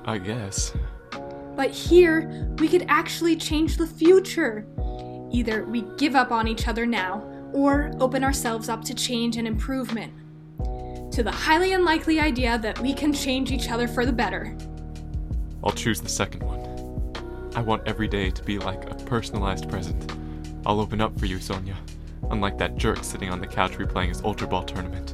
I 0.06 0.18
guess. 0.18 0.74
But 1.56 1.70
here, 1.70 2.50
we 2.60 2.68
could 2.68 2.86
actually 2.88 3.36
change 3.36 3.78
the 3.78 3.86
future. 3.86 4.66
Either 5.32 5.66
we 5.66 5.82
give 5.98 6.16
up 6.16 6.32
on 6.32 6.48
each 6.48 6.68
other 6.68 6.86
now, 6.86 7.28
or 7.54 7.92
open 8.00 8.24
ourselves 8.24 8.70
up 8.70 8.84
to 8.86 8.94
change 8.96 9.38
and 9.38 9.48
improvement. 9.48 10.14
To 11.12 11.24
the 11.24 11.32
highly 11.32 11.74
unlikely 11.74 12.22
idea 12.22 12.58
that 12.60 12.80
we 12.80 12.94
can 12.94 13.12
change 13.12 13.52
each 13.52 13.70
other 13.70 13.86
for 13.86 14.06
the 14.06 14.14
better. 14.14 14.56
I'll 15.62 15.74
choose 15.74 16.00
the 16.00 16.08
second 16.08 16.42
one. 16.42 16.62
I 17.54 17.62
want 17.62 17.86
every 17.86 18.08
day 18.08 18.32
to 18.32 18.44
be 18.44 18.58
like 18.58 18.90
a 18.90 18.96
personalized 18.96 19.70
present. 19.70 20.10
I'll 20.66 20.80
open 20.80 21.02
up 21.02 21.20
for 21.20 21.26
you, 21.26 21.40
Sonya. 21.40 21.76
Unlike 22.30 22.58
that 22.60 22.78
jerk 22.78 23.04
sitting 23.04 23.30
on 23.30 23.42
the 23.42 23.48
couch 23.48 23.74
replaying 23.74 24.08
his 24.08 24.22
Ultraball 24.22 24.66
tournament. 24.66 25.14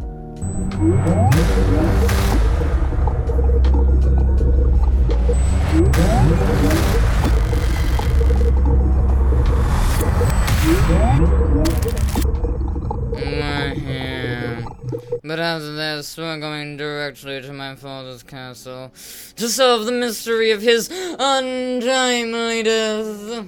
But 15.28 15.40
after 15.40 15.74
this, 15.76 16.18
we're 16.18 16.40
going 16.40 16.78
directly 16.78 17.42
to 17.42 17.52
my 17.52 17.76
father's 17.76 18.24
castle 18.24 18.94
to 19.36 19.50
solve 19.50 19.86
the 19.86 19.92
mystery 19.92 20.52
of 20.52 20.62
his 20.62 20.90
untimely 20.90 22.64
death. 22.64 23.46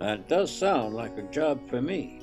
That 0.00 0.28
does 0.28 0.50
sound 0.50 0.94
like 0.94 1.16
a 1.16 1.22
job 1.22 1.70
for 1.70 1.80
me. 1.80 2.20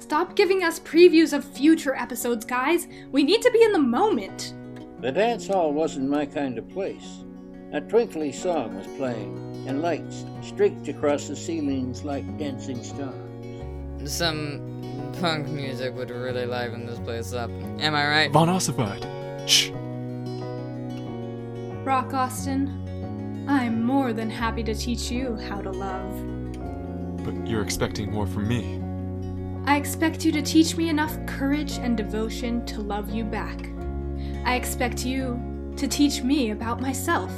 Stop 0.00 0.36
giving 0.36 0.62
us 0.62 0.80
previews 0.80 1.32
of 1.32 1.44
future 1.44 1.94
episodes, 1.94 2.44
guys. 2.44 2.88
We 3.10 3.22
need 3.22 3.40
to 3.40 3.50
be 3.50 3.62
in 3.62 3.72
the 3.72 3.78
moment. 3.78 4.52
The 5.00 5.10
dance 5.10 5.46
hall 5.46 5.72
wasn't 5.72 6.10
my 6.10 6.26
kind 6.26 6.58
of 6.58 6.68
place. 6.68 7.24
A 7.72 7.80
twinkly 7.80 8.32
song 8.32 8.76
was 8.76 8.86
playing, 8.98 9.64
and 9.66 9.80
lights 9.80 10.26
streaked 10.42 10.88
across 10.88 11.28
the 11.28 11.36
ceilings 11.36 12.04
like 12.04 12.36
dancing 12.36 12.84
stars. 12.84 14.12
Some 14.12 14.71
punk 15.20 15.48
music 15.48 15.94
would 15.94 16.10
really 16.10 16.46
liven 16.46 16.86
this 16.86 16.98
place 16.98 17.32
up. 17.32 17.50
Am 17.80 17.94
I 17.94 18.06
right? 18.06 18.30
Von 18.30 18.48
Ossified! 18.48 19.06
Shh! 19.48 19.70
Brock 21.84 22.14
Austin, 22.14 23.46
I'm 23.48 23.82
more 23.82 24.12
than 24.12 24.30
happy 24.30 24.62
to 24.62 24.74
teach 24.74 25.10
you 25.10 25.36
how 25.36 25.60
to 25.60 25.70
love. 25.70 27.24
But 27.24 27.46
you're 27.46 27.62
expecting 27.62 28.10
more 28.10 28.26
from 28.26 28.46
me. 28.48 28.80
I 29.64 29.76
expect 29.76 30.24
you 30.24 30.32
to 30.32 30.42
teach 30.42 30.76
me 30.76 30.88
enough 30.88 31.16
courage 31.26 31.78
and 31.78 31.96
devotion 31.96 32.64
to 32.66 32.80
love 32.80 33.10
you 33.10 33.24
back. 33.24 33.70
I 34.44 34.56
expect 34.56 35.04
you 35.04 35.40
to 35.76 35.88
teach 35.88 36.22
me 36.22 36.50
about 36.50 36.80
myself. 36.80 37.30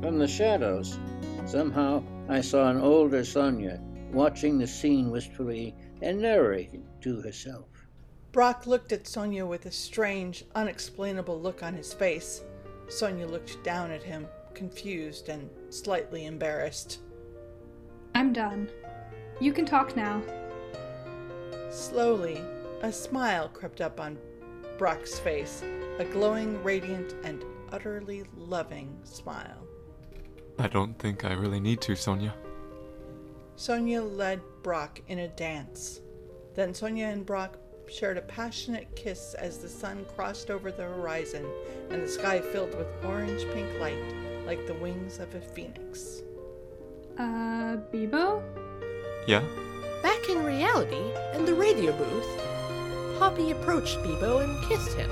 From 0.00 0.18
the 0.18 0.28
shadows, 0.28 0.98
somehow 1.46 2.02
I 2.28 2.40
saw 2.40 2.68
an 2.68 2.80
older 2.80 3.24
Sonya 3.24 3.80
watching 4.12 4.58
the 4.58 4.66
scene 4.66 5.10
wistfully 5.10 5.74
and 6.02 6.20
narrating 6.20 6.84
to 7.02 7.20
herself. 7.20 7.66
Brock 8.32 8.66
looked 8.66 8.92
at 8.92 9.06
Sonya 9.06 9.46
with 9.46 9.66
a 9.66 9.70
strange, 9.70 10.44
unexplainable 10.54 11.40
look 11.40 11.62
on 11.62 11.74
his 11.74 11.92
face. 11.92 12.42
Sonya 12.88 13.26
looked 13.26 13.62
down 13.64 13.90
at 13.90 14.02
him, 14.02 14.26
confused 14.54 15.28
and 15.28 15.48
slightly 15.70 16.26
embarrassed. 16.26 17.00
I'm 18.14 18.32
done. 18.32 18.68
You 19.40 19.52
can 19.52 19.64
talk 19.64 19.96
now. 19.96 20.22
Slowly, 21.70 22.42
a 22.82 22.92
smile 22.92 23.48
crept 23.48 23.80
up 23.80 24.00
on 24.00 24.18
Brock's 24.78 25.18
face, 25.18 25.62
a 25.98 26.04
glowing, 26.04 26.62
radiant, 26.62 27.14
and 27.24 27.44
utterly 27.72 28.24
loving 28.36 28.98
smile. 29.04 29.66
I 30.58 30.68
don't 30.68 30.98
think 30.98 31.24
I 31.24 31.32
really 31.32 31.60
need 31.60 31.80
to, 31.82 31.96
Sonya. 31.96 32.34
Sonya 33.56 34.02
led 34.02 34.40
Brock 34.66 35.00
in 35.06 35.20
a 35.20 35.28
dance. 35.28 36.00
Then 36.56 36.74
Sonya 36.74 37.06
and 37.06 37.24
Brock 37.24 37.56
shared 37.88 38.18
a 38.18 38.22
passionate 38.22 38.96
kiss 38.96 39.34
as 39.34 39.58
the 39.58 39.68
sun 39.68 40.04
crossed 40.16 40.50
over 40.50 40.72
the 40.72 40.82
horizon 40.82 41.46
and 41.90 42.02
the 42.02 42.08
sky 42.08 42.40
filled 42.40 42.76
with 42.76 42.88
orange 43.04 43.44
pink 43.54 43.68
light 43.78 44.02
like 44.44 44.66
the 44.66 44.74
wings 44.74 45.20
of 45.20 45.32
a 45.36 45.40
phoenix. 45.40 46.22
Uh, 47.16 47.76
Beibo? 47.92 48.42
Yeah? 49.28 49.44
Back 50.02 50.28
in 50.28 50.42
reality, 50.42 51.12
in 51.34 51.44
the 51.44 51.54
radio 51.54 51.92
booth, 51.92 53.20
Poppy 53.20 53.52
approached 53.52 53.98
Beibo 53.98 54.42
and 54.42 54.68
kissed 54.68 54.96
him. 54.96 55.10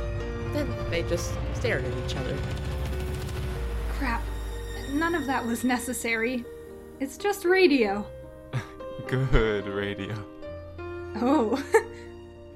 Then 0.52 0.68
they 0.90 1.04
just 1.04 1.32
stared 1.54 1.84
at 1.84 2.04
each 2.04 2.16
other. 2.16 2.36
Crap. 3.90 4.24
None 4.90 5.14
of 5.14 5.26
that 5.26 5.46
was 5.46 5.62
necessary. 5.62 6.44
It's 6.98 7.16
just 7.16 7.44
radio. 7.44 8.04
Good 9.06 9.66
radio. 9.66 10.14
Oh. 11.16 11.62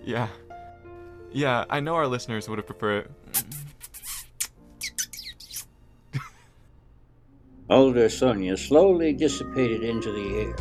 Yeah. 0.05 0.29
Yeah, 1.33 1.67
I 1.69 1.81
know 1.81 1.95
our 1.97 2.07
listeners 2.07 2.49
would 2.49 2.57
have 2.57 2.67
preferred. 2.67 3.11
Older 7.69 8.09
Sonya 8.09 8.57
slowly 8.57 9.13
dissipated 9.13 9.83
into 9.83 10.11
the 10.11 10.39
air. 10.41 10.57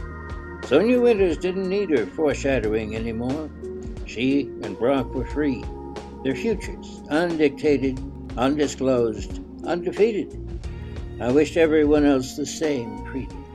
Sonya 0.67 0.99
Winters 0.99 1.37
didn't 1.37 1.69
need 1.69 1.91
her 1.91 2.05
foreshadowing 2.07 2.97
anymore. 2.97 3.49
She 4.05 4.41
and 4.63 4.77
Brock 4.77 5.13
were 5.13 5.27
free, 5.27 5.63
their 6.25 6.35
futures 6.35 7.01
undictated, 7.09 7.97
undisclosed, 8.35 9.39
undefeated. 9.65 10.59
I 11.21 11.31
wished 11.31 11.55
everyone 11.55 12.03
else 12.03 12.35
the 12.35 12.45
same 12.45 13.05
freedom. 13.05 13.45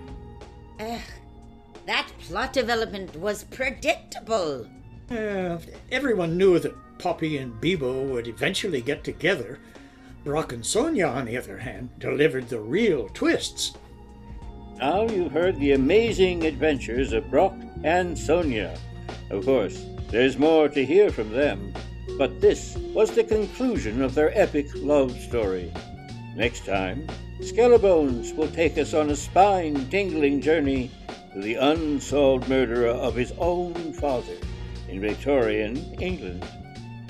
Ugh, 2.33 2.39
plot 2.39 2.53
development 2.55 3.15
was 3.17 3.45
predictable. 3.45 4.67
Uh, 5.11 5.59
everyone 5.91 6.39
knew 6.39 6.59
that 6.59 6.75
Poppy 6.99 7.37
and 7.37 7.53
Beibo 7.61 8.09
would 8.09 8.27
eventually 8.27 8.81
get 8.81 9.05
together. 9.05 9.59
Brock 10.25 10.55
and 10.55 10.65
Sonya, 10.65 11.09
on 11.09 11.27
the 11.27 11.37
other 11.37 11.59
hand, 11.59 11.91
delivered 11.99 12.49
the 12.49 12.59
real 12.59 13.11
twists. 13.11 13.75
Now 14.79 15.03
you've 15.03 15.33
heard 15.33 15.61
the 15.61 15.73
amazing 15.73 16.47
adventures 16.47 17.13
of 17.13 17.31
Brock 17.31 17.55
and 17.85 18.19
Sonya. 18.19 18.79
Of 19.29 19.45
course, 19.45 19.85
there's 20.09 20.39
more 20.39 20.71
to 20.71 20.87
hear 20.87 21.11
from 21.11 21.33
them, 21.33 21.75
but 22.17 22.41
this 22.41 22.79
was 22.95 23.11
the 23.11 23.25
conclusion 23.25 24.01
of 24.01 24.15
their 24.15 24.37
epic 24.39 24.69
love 24.77 25.13
story. 25.21 25.71
Next 26.35 26.65
time, 26.65 27.07
Skellebones 27.41 28.35
will 28.35 28.51
take 28.53 28.79
us 28.79 28.95
on 28.95 29.11
a 29.11 29.17
spine 29.17 29.91
tingling 29.91 30.41
journey 30.41 30.91
to 31.33 31.41
the 31.41 31.55
unsolved 31.55 32.49
murderer 32.49 32.89
of 32.89 33.15
his 33.15 33.33
own 33.39 33.93
father 33.95 34.37
in 34.89 35.01
Victorian 35.01 35.77
England, 36.01 36.47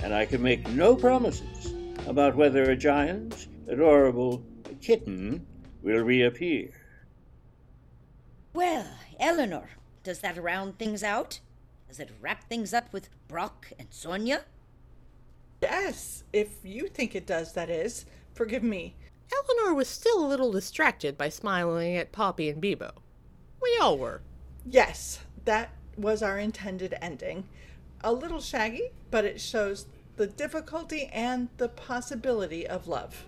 and 0.03 0.15
I 0.15 0.27
can 0.27 0.43
make 0.43 0.69
no 0.71 0.95
promises 0.95 1.75
about 2.07 2.37
whether 2.37 2.71
a 2.71 2.77
giant, 2.77 3.49
adorable 3.69 4.45
kitten 4.81 5.47
will 5.83 6.03
reappear. 6.03 6.71
Well, 8.55 8.87
Eleanor, 9.19 9.71
does 10.03 10.21
that 10.21 10.41
round 10.41 10.79
things 10.79 11.03
out? 11.03 11.41
Does 11.89 11.99
it 11.99 12.11
wrap 12.21 12.45
things 12.49 12.73
up 12.73 12.93
with 12.93 13.09
Brock 13.29 13.73
and 13.79 13.89
Sonya? 13.91 14.45
Yes, 15.61 16.25
if 16.33 16.57
you 16.65 16.89
think 16.89 17.15
it 17.15 17.27
does, 17.27 17.53
that 17.53 17.71
is. 17.71 18.07
Forgive 18.35 18.63
me. 18.63 18.95
Eleanor 19.33 19.75
was 19.75 19.89
still 19.89 20.25
a 20.25 20.29
little 20.29 20.53
distracted 20.53 21.17
by 21.19 21.29
smiling 21.29 21.97
at 21.97 22.13
Poppy 22.13 22.49
and 22.49 22.63
Beibo. 22.63 23.02
We 23.63 23.79
all 23.81 23.97
were. 23.99 24.21
Yes, 24.65 25.21
that 25.45 25.71
was 25.97 26.23
our 26.23 26.39
intended 26.39 26.95
ending. 27.01 27.45
A 28.03 28.13
little 28.13 28.41
shaggy, 28.41 28.91
but 29.11 29.25
it 29.25 29.41
shows 29.41 29.87
the 30.17 30.27
difficulty 30.27 31.07
and 31.13 31.49
the 31.57 31.69
possibility 31.69 32.67
of 32.67 32.89
love. 32.89 33.25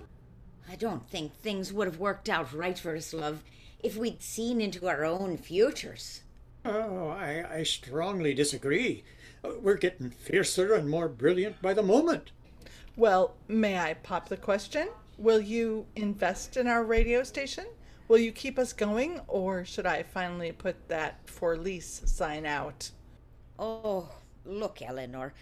I 0.68 0.76
don't 0.76 1.08
think 1.08 1.34
things 1.34 1.72
would 1.72 1.86
have 1.86 1.98
worked 1.98 2.28
out 2.28 2.52
right 2.52 2.78
for 2.78 2.96
us, 2.96 3.12
love, 3.12 3.42
if 3.82 3.96
we'd 3.96 4.22
seen 4.22 4.60
into 4.60 4.88
our 4.88 5.04
own 5.04 5.36
futures. 5.36 6.22
Oh, 6.64 7.08
I, 7.08 7.44
I 7.58 7.62
strongly 7.62 8.32
disagree. 8.32 9.04
We're 9.60 9.76
getting 9.76 10.10
fiercer 10.10 10.74
and 10.74 10.88
more 10.88 11.08
brilliant 11.08 11.60
by 11.60 11.74
the 11.74 11.82
moment. 11.82 12.30
Well, 12.96 13.34
may 13.46 13.78
I 13.78 13.94
pop 13.94 14.28
the 14.28 14.36
question? 14.36 14.88
Will 15.18 15.40
you 15.40 15.86
invest 15.94 16.56
in 16.56 16.66
our 16.66 16.82
radio 16.82 17.22
station? 17.22 17.66
Will 18.06 18.18
you 18.18 18.32
keep 18.32 18.58
us 18.58 18.72
going, 18.72 19.20
or 19.28 19.64
should 19.64 19.86
I 19.86 20.02
finally 20.02 20.52
put 20.52 20.88
that 20.88 21.20
for 21.24 21.56
lease 21.56 22.02
sign 22.04 22.44
out? 22.44 22.90
Oh, 23.58 24.10
look, 24.44 24.82
Eleanor, 24.82 25.32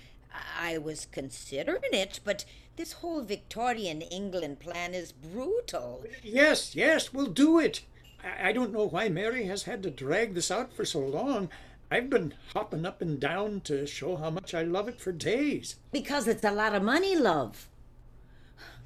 I 0.58 0.78
was 0.78 1.06
considering 1.10 1.92
it, 1.92 2.20
but 2.24 2.44
this 2.76 2.92
whole 2.92 3.22
Victorian 3.22 4.00
England 4.00 4.60
plan 4.60 4.94
is 4.94 5.12
brutal. 5.12 6.04
Yes, 6.22 6.76
yes, 6.76 7.12
we'll 7.12 7.26
do 7.26 7.58
it. 7.58 7.82
I, 8.22 8.50
I 8.50 8.52
don't 8.52 8.72
know 8.72 8.86
why 8.86 9.08
Mary 9.08 9.44
has 9.46 9.64
had 9.64 9.82
to 9.82 9.90
drag 9.90 10.34
this 10.34 10.50
out 10.50 10.72
for 10.72 10.84
so 10.84 11.00
long. 11.00 11.48
I've 11.90 12.08
been 12.08 12.32
hopping 12.54 12.86
up 12.86 13.02
and 13.02 13.20
down 13.20 13.60
to 13.62 13.86
show 13.86 14.16
how 14.16 14.30
much 14.30 14.54
I 14.54 14.62
love 14.62 14.88
it 14.88 15.00
for 15.00 15.12
days. 15.12 15.76
Because 15.90 16.26
it's 16.26 16.44
a 16.44 16.50
lot 16.50 16.74
of 16.74 16.82
money, 16.82 17.16
love. 17.16 17.68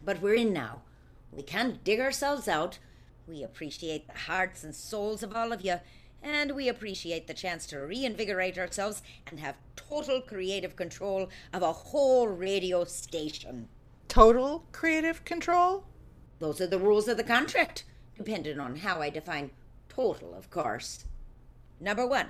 But 0.05 0.21
we're 0.23 0.35
in 0.35 0.53
now. 0.53 0.83
We 1.31 1.43
can't 1.43 1.85
dig 1.85 2.01
ourselves 2.01 2.49
out. 2.49 2.79
We 3.27 3.43
appreciate 3.43 4.07
the 4.07 4.19
hearts 4.19 4.63
and 4.63 4.75
souls 4.75 5.23
of 5.23 5.35
all 5.35 5.53
of 5.53 5.63
you, 5.63 5.81
and 6.23 6.53
we 6.53 6.69
appreciate 6.69 7.27
the 7.27 7.35
chance 7.35 7.67
to 7.67 7.79
reinvigorate 7.79 8.57
ourselves 8.57 9.03
and 9.27 9.41
have 9.41 9.57
total 9.75 10.21
creative 10.21 10.77
control 10.77 11.29
of 11.53 11.63
a 11.63 11.73
whole 11.73 12.29
radio 12.29 12.85
station. 12.85 13.69
Total 14.07 14.65
creative 14.71 15.25
control? 15.25 15.85
Those 16.39 16.61
are 16.61 16.67
the 16.67 16.79
rules 16.79 17.09
of 17.09 17.17
the 17.17 17.25
contract, 17.25 17.85
depending 18.17 18.61
on 18.61 18.77
how 18.77 19.01
I 19.01 19.11
define 19.11 19.51
total, 19.89 20.35
of 20.35 20.51
course. 20.51 21.05
Number 21.81 22.07
one, 22.07 22.29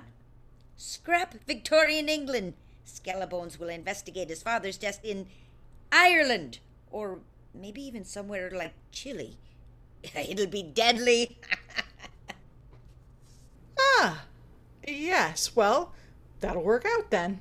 scrap 0.75 1.35
Victorian 1.45 2.09
England. 2.09 2.53
Skellebones 2.85 3.59
will 3.59 3.69
investigate 3.69 4.29
his 4.29 4.41
father's 4.41 4.77
death 4.77 4.99
in 5.03 5.27
Ireland, 5.91 6.59
or 6.89 7.19
maybe 7.53 7.81
even 7.81 8.03
somewhere 8.03 8.49
like 8.49 8.73
Chile. 8.91 9.37
It'll 10.15 10.47
be 10.47 10.63
deadly. 10.63 11.37
Ah, 13.99 14.25
yes, 14.87 15.55
well, 15.55 15.93
that'll 16.39 16.63
work 16.63 16.85
out 16.85 17.09
then. 17.11 17.39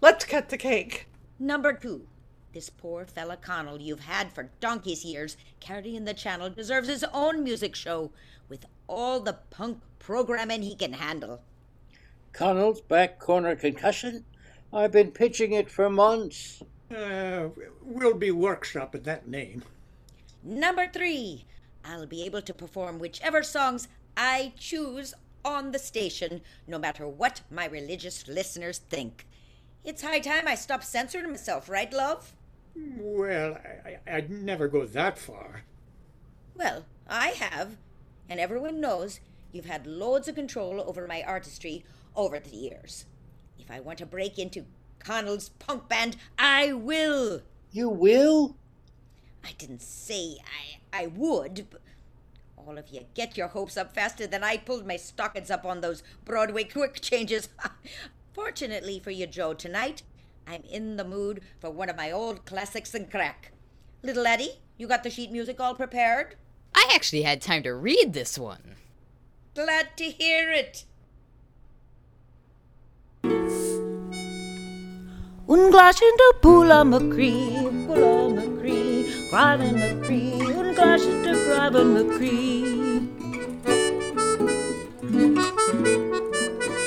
Let's 0.00 0.24
cut 0.24 0.48
the 0.48 0.56
cake. 0.58 1.08
Number 1.38 1.72
two, 1.72 2.06
this 2.52 2.68
poor 2.68 3.06
fella 3.06 3.36
Conall 3.36 3.80
you've 3.80 4.00
had 4.00 4.32
for 4.32 4.50
donkey's 4.60 5.04
years 5.04 5.36
carrying 5.58 6.04
the 6.04 6.14
channel 6.14 6.50
deserves 6.50 6.88
his 6.88 7.04
own 7.12 7.42
music 7.44 7.74
show 7.74 8.10
with 8.48 8.66
all 8.88 9.20
the 9.20 9.38
punk 9.50 9.78
programming 9.98 10.62
he 10.62 10.74
can 10.74 10.94
handle. 10.94 11.42
Conall's 12.32 12.80
back 12.80 13.18
corner 13.18 13.56
concussion? 13.56 14.24
I've 14.72 14.92
been 14.92 15.10
pitching 15.12 15.52
it 15.52 15.70
for 15.70 15.90
months. 15.90 16.62
Uh, 16.94 17.48
we'll 17.82 18.14
be 18.14 18.30
workshopping 18.30 19.04
that 19.04 19.28
name. 19.28 19.62
Number 20.42 20.88
three, 20.88 21.44
I'll 21.84 22.06
be 22.06 22.24
able 22.24 22.42
to 22.42 22.54
perform 22.54 22.98
whichever 22.98 23.42
songs 23.42 23.88
I 24.16 24.52
choose 24.58 25.14
on 25.44 25.72
the 25.72 25.78
station, 25.78 26.42
no 26.66 26.78
matter 26.78 27.06
what 27.08 27.40
my 27.50 27.66
religious 27.66 28.28
listeners 28.28 28.78
think. 28.78 29.26
It's 29.84 30.02
high 30.02 30.20
time 30.20 30.46
I 30.46 30.54
stop 30.54 30.84
censoring 30.84 31.30
myself, 31.30 31.68
right, 31.68 31.92
love? 31.92 32.34
Well, 32.76 33.54
I, 33.54 33.98
I- 34.10 34.16
I'd 34.16 34.30
never 34.30 34.68
go 34.68 34.84
that 34.86 35.18
far. 35.18 35.62
Well, 36.54 36.84
I 37.08 37.28
have, 37.28 37.76
and 38.28 38.38
everyone 38.38 38.80
knows 38.80 39.20
you've 39.52 39.64
had 39.66 39.86
loads 39.86 40.28
of 40.28 40.34
control 40.34 40.80
over 40.86 41.06
my 41.06 41.22
artistry 41.22 41.84
over 42.14 42.38
the 42.38 42.54
years. 42.54 43.06
If 43.58 43.70
I 43.70 43.80
want 43.80 43.98
to 43.98 44.06
break 44.06 44.38
into 44.38 44.66
Conall's 44.98 45.48
punk 45.48 45.88
band, 45.88 46.16
I 46.38 46.72
will. 46.72 47.40
You 47.72 47.88
will? 47.88 48.56
I 49.44 49.52
didn't 49.58 49.82
say 49.82 50.38
I, 50.92 51.02
I 51.02 51.06
would. 51.06 51.66
But 51.70 51.80
all 52.56 52.78
of 52.78 52.88
you 52.88 53.06
get 53.14 53.36
your 53.36 53.48
hopes 53.48 53.76
up 53.76 53.94
faster 53.94 54.26
than 54.26 54.44
I 54.44 54.56
pulled 54.56 54.86
my 54.86 54.96
stockings 54.96 55.50
up 55.50 55.64
on 55.64 55.80
those 55.80 56.02
Broadway 56.24 56.64
quick 56.64 57.00
changes. 57.00 57.48
Fortunately 58.32 59.00
for 59.00 59.10
you, 59.10 59.26
Joe, 59.26 59.54
tonight 59.54 60.02
I'm 60.46 60.62
in 60.64 60.96
the 60.96 61.04
mood 61.04 61.40
for 61.60 61.70
one 61.70 61.88
of 61.88 61.96
my 61.96 62.10
old 62.10 62.44
classics 62.44 62.94
and 62.94 63.10
crack. 63.10 63.52
Little 64.02 64.26
Eddie, 64.26 64.60
you 64.78 64.86
got 64.86 65.02
the 65.02 65.10
sheet 65.10 65.30
music 65.30 65.60
all 65.60 65.74
prepared? 65.74 66.36
I 66.74 66.90
actually 66.94 67.22
had 67.22 67.42
time 67.42 67.62
to 67.64 67.74
read 67.74 68.12
this 68.12 68.38
one. 68.38 68.76
Glad 69.54 69.96
to 69.96 70.04
hear 70.04 70.50
it. 70.50 70.84
Un 75.48 75.70
glas 75.70 76.00
into 76.00 76.34
Pula 76.40 76.84
McCree, 76.84 77.86
Pula 77.86 78.30
McCree, 78.32 78.79
Graven 79.30 79.76
McCree, 79.76 80.40
un 80.58 80.74
glas 80.74 81.04
into 81.04 81.34
Graven 81.46 81.94
McCree. 81.94 83.06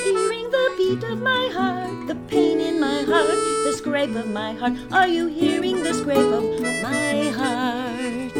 Hearing 0.04 0.50
the 0.50 0.74
beat 0.76 1.02
of 1.04 1.22
my 1.22 1.48
heart, 1.54 2.06
the 2.06 2.14
pain 2.28 2.60
in 2.60 2.78
my 2.78 3.00
heart, 3.00 3.40
the 3.64 3.72
scrape 3.74 4.14
of 4.14 4.28
my 4.28 4.52
heart. 4.52 4.74
Are 4.92 5.08
you 5.08 5.26
hearing 5.28 5.82
the 5.82 5.94
scrape 5.94 6.18
of 6.18 6.44
my 6.82 7.30
heart? 7.30 8.34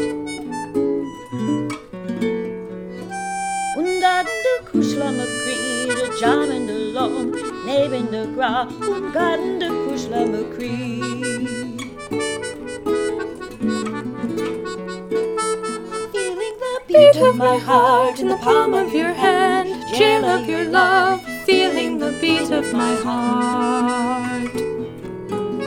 Undan 3.75 4.25
de 4.45 4.55
kushla 4.69 5.09
McCree, 5.17 5.87
de 5.89 6.19
jam 6.19 6.51
in 6.51 6.67
the 6.67 6.77
long, 6.93 7.33
in 7.67 8.11
the 8.11 8.27
gra, 8.35 8.67
undan 8.69 9.59
de 9.59 9.67
kushla 9.67 10.27
McCree. 10.29 11.64
The 17.15 17.21
beat 17.21 17.29
of 17.29 17.37
my 17.37 17.57
heart 17.57 18.19
in 18.19 18.27
the 18.27 18.37
palm 18.37 18.73
of 18.73 18.93
your 18.93 19.13
hand, 19.13 19.69
Jam 19.95 20.25
of 20.25 20.49
your 20.49 20.65
love, 20.65 21.23
feeling 21.45 21.97
the 21.97 22.11
beat 22.19 22.51
of 22.51 22.73
my 22.73 22.93
heart. 22.95 24.51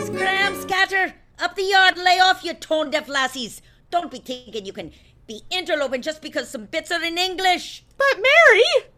Scram, 0.05 0.61
scatter! 0.61 1.15
Up 1.39 1.57
the 1.57 1.63
yard, 1.63 1.97
lay 1.97 2.19
off, 2.21 2.45
you 2.45 2.53
tone 2.53 2.91
deaf 2.91 3.09
lassies! 3.09 3.63
Don't 3.91 4.11
be 4.11 4.19
thinking 4.19 4.67
you 4.67 4.75
can 4.75 4.93
be 5.27 5.41
interloping 5.51 6.03
just 6.03 6.21
because 6.21 6.51
some 6.51 6.67
bits 6.67 6.91
are 6.91 7.03
in 7.03 7.17
English! 7.17 7.83
But 7.97 8.17
Mary! 8.17 8.91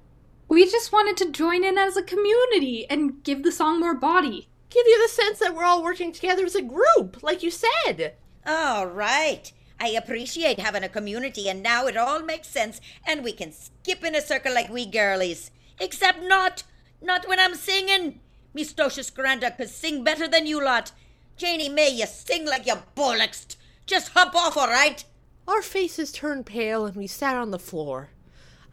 We 0.49 0.65
just 0.65 0.93
wanted 0.93 1.17
to 1.19 1.31
join 1.31 1.63
in 1.63 1.79
as 1.79 1.97
a 1.97 2.03
community 2.03 2.85
and 2.91 3.23
give 3.23 3.45
the 3.45 3.53
song 3.53 3.79
more 3.79 3.95
body. 3.95 4.49
Give 4.71 4.87
you 4.89 5.01
the 5.01 5.13
sense 5.13 5.39
that 5.39 5.55
we're 5.55 5.65
all 5.65 5.85
working 5.85 6.11
together 6.11 6.45
as 6.45 6.57
a 6.57 6.63
group, 6.63 7.23
like 7.23 7.45
you 7.45 7.53
said. 7.53 8.15
All 8.45 8.89
right. 8.89 9.53
I 9.81 9.89
appreciate 9.89 10.61
having 10.61 10.85
a 10.85 10.89
community, 10.91 11.49
and 11.49 11.63
now 11.63 11.87
it 11.87 11.97
all 11.97 12.21
makes 12.21 12.49
sense, 12.49 12.83
and 13.07 13.25
we 13.25 13.33
can 13.33 13.51
skip 13.51 14.05
in 14.05 14.15
a 14.15 14.21
circle 14.21 14.53
like 14.53 14.69
we 14.69 14.85
girlies. 14.85 15.51
Except 15.81 16.23
not, 16.23 16.65
not 17.01 17.27
when 17.27 17.41
I'm 17.41 17.55
singing. 17.55 18.21
Me 18.53 18.63
Stocious 18.63 19.11
Granda 19.11 19.57
could 19.57 19.71
sing 19.71 20.05
better 20.05 20.29
than 20.29 20.47
you 20.47 20.63
lot. 20.63 20.93
Janie 21.37 21.71
May, 21.71 21.89
you 21.89 22.05
sing 22.07 22.45
like 22.45 22.67
you 22.67 22.75
bollocks. 22.95 23.57
Just 23.87 24.11
hop 24.11 24.35
off, 24.35 24.59
all 24.59 24.69
right? 24.69 25.03
Our 25.49 25.63
faces 25.63 26.13
turned 26.13 26.45
pale 26.45 26.85
and 26.85 26.95
we 26.95 27.07
sat 27.07 27.37
on 27.37 27.51
the 27.51 27.59
floor. 27.59 28.11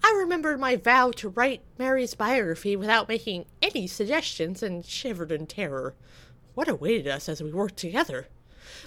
I 0.03 0.13
remembered 0.19 0.59
my 0.59 0.75
vow 0.75 1.11
to 1.11 1.29
write 1.29 1.61
Mary's 1.79 2.13
biography 2.13 2.75
without 2.75 3.07
making 3.07 3.45
any 3.61 3.87
suggestions 3.87 4.61
and 4.61 4.85
shivered 4.85 5.31
in 5.31 5.47
terror. 5.47 5.95
What 6.53 6.67
awaited 6.67 7.07
us 7.07 7.29
as 7.29 7.41
we 7.41 7.53
worked 7.53 7.77
together? 7.77 8.27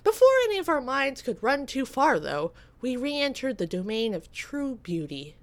Before 0.02 0.28
any 0.44 0.58
of 0.58 0.68
our 0.68 0.80
minds 0.80 1.22
could 1.22 1.42
run 1.42 1.66
too 1.66 1.84
far, 1.86 2.18
though, 2.18 2.52
we 2.80 2.96
re 2.96 3.18
entered 3.18 3.58
the 3.58 3.66
domain 3.66 4.14
of 4.14 4.32
true 4.32 4.78
beauty. 4.82 5.36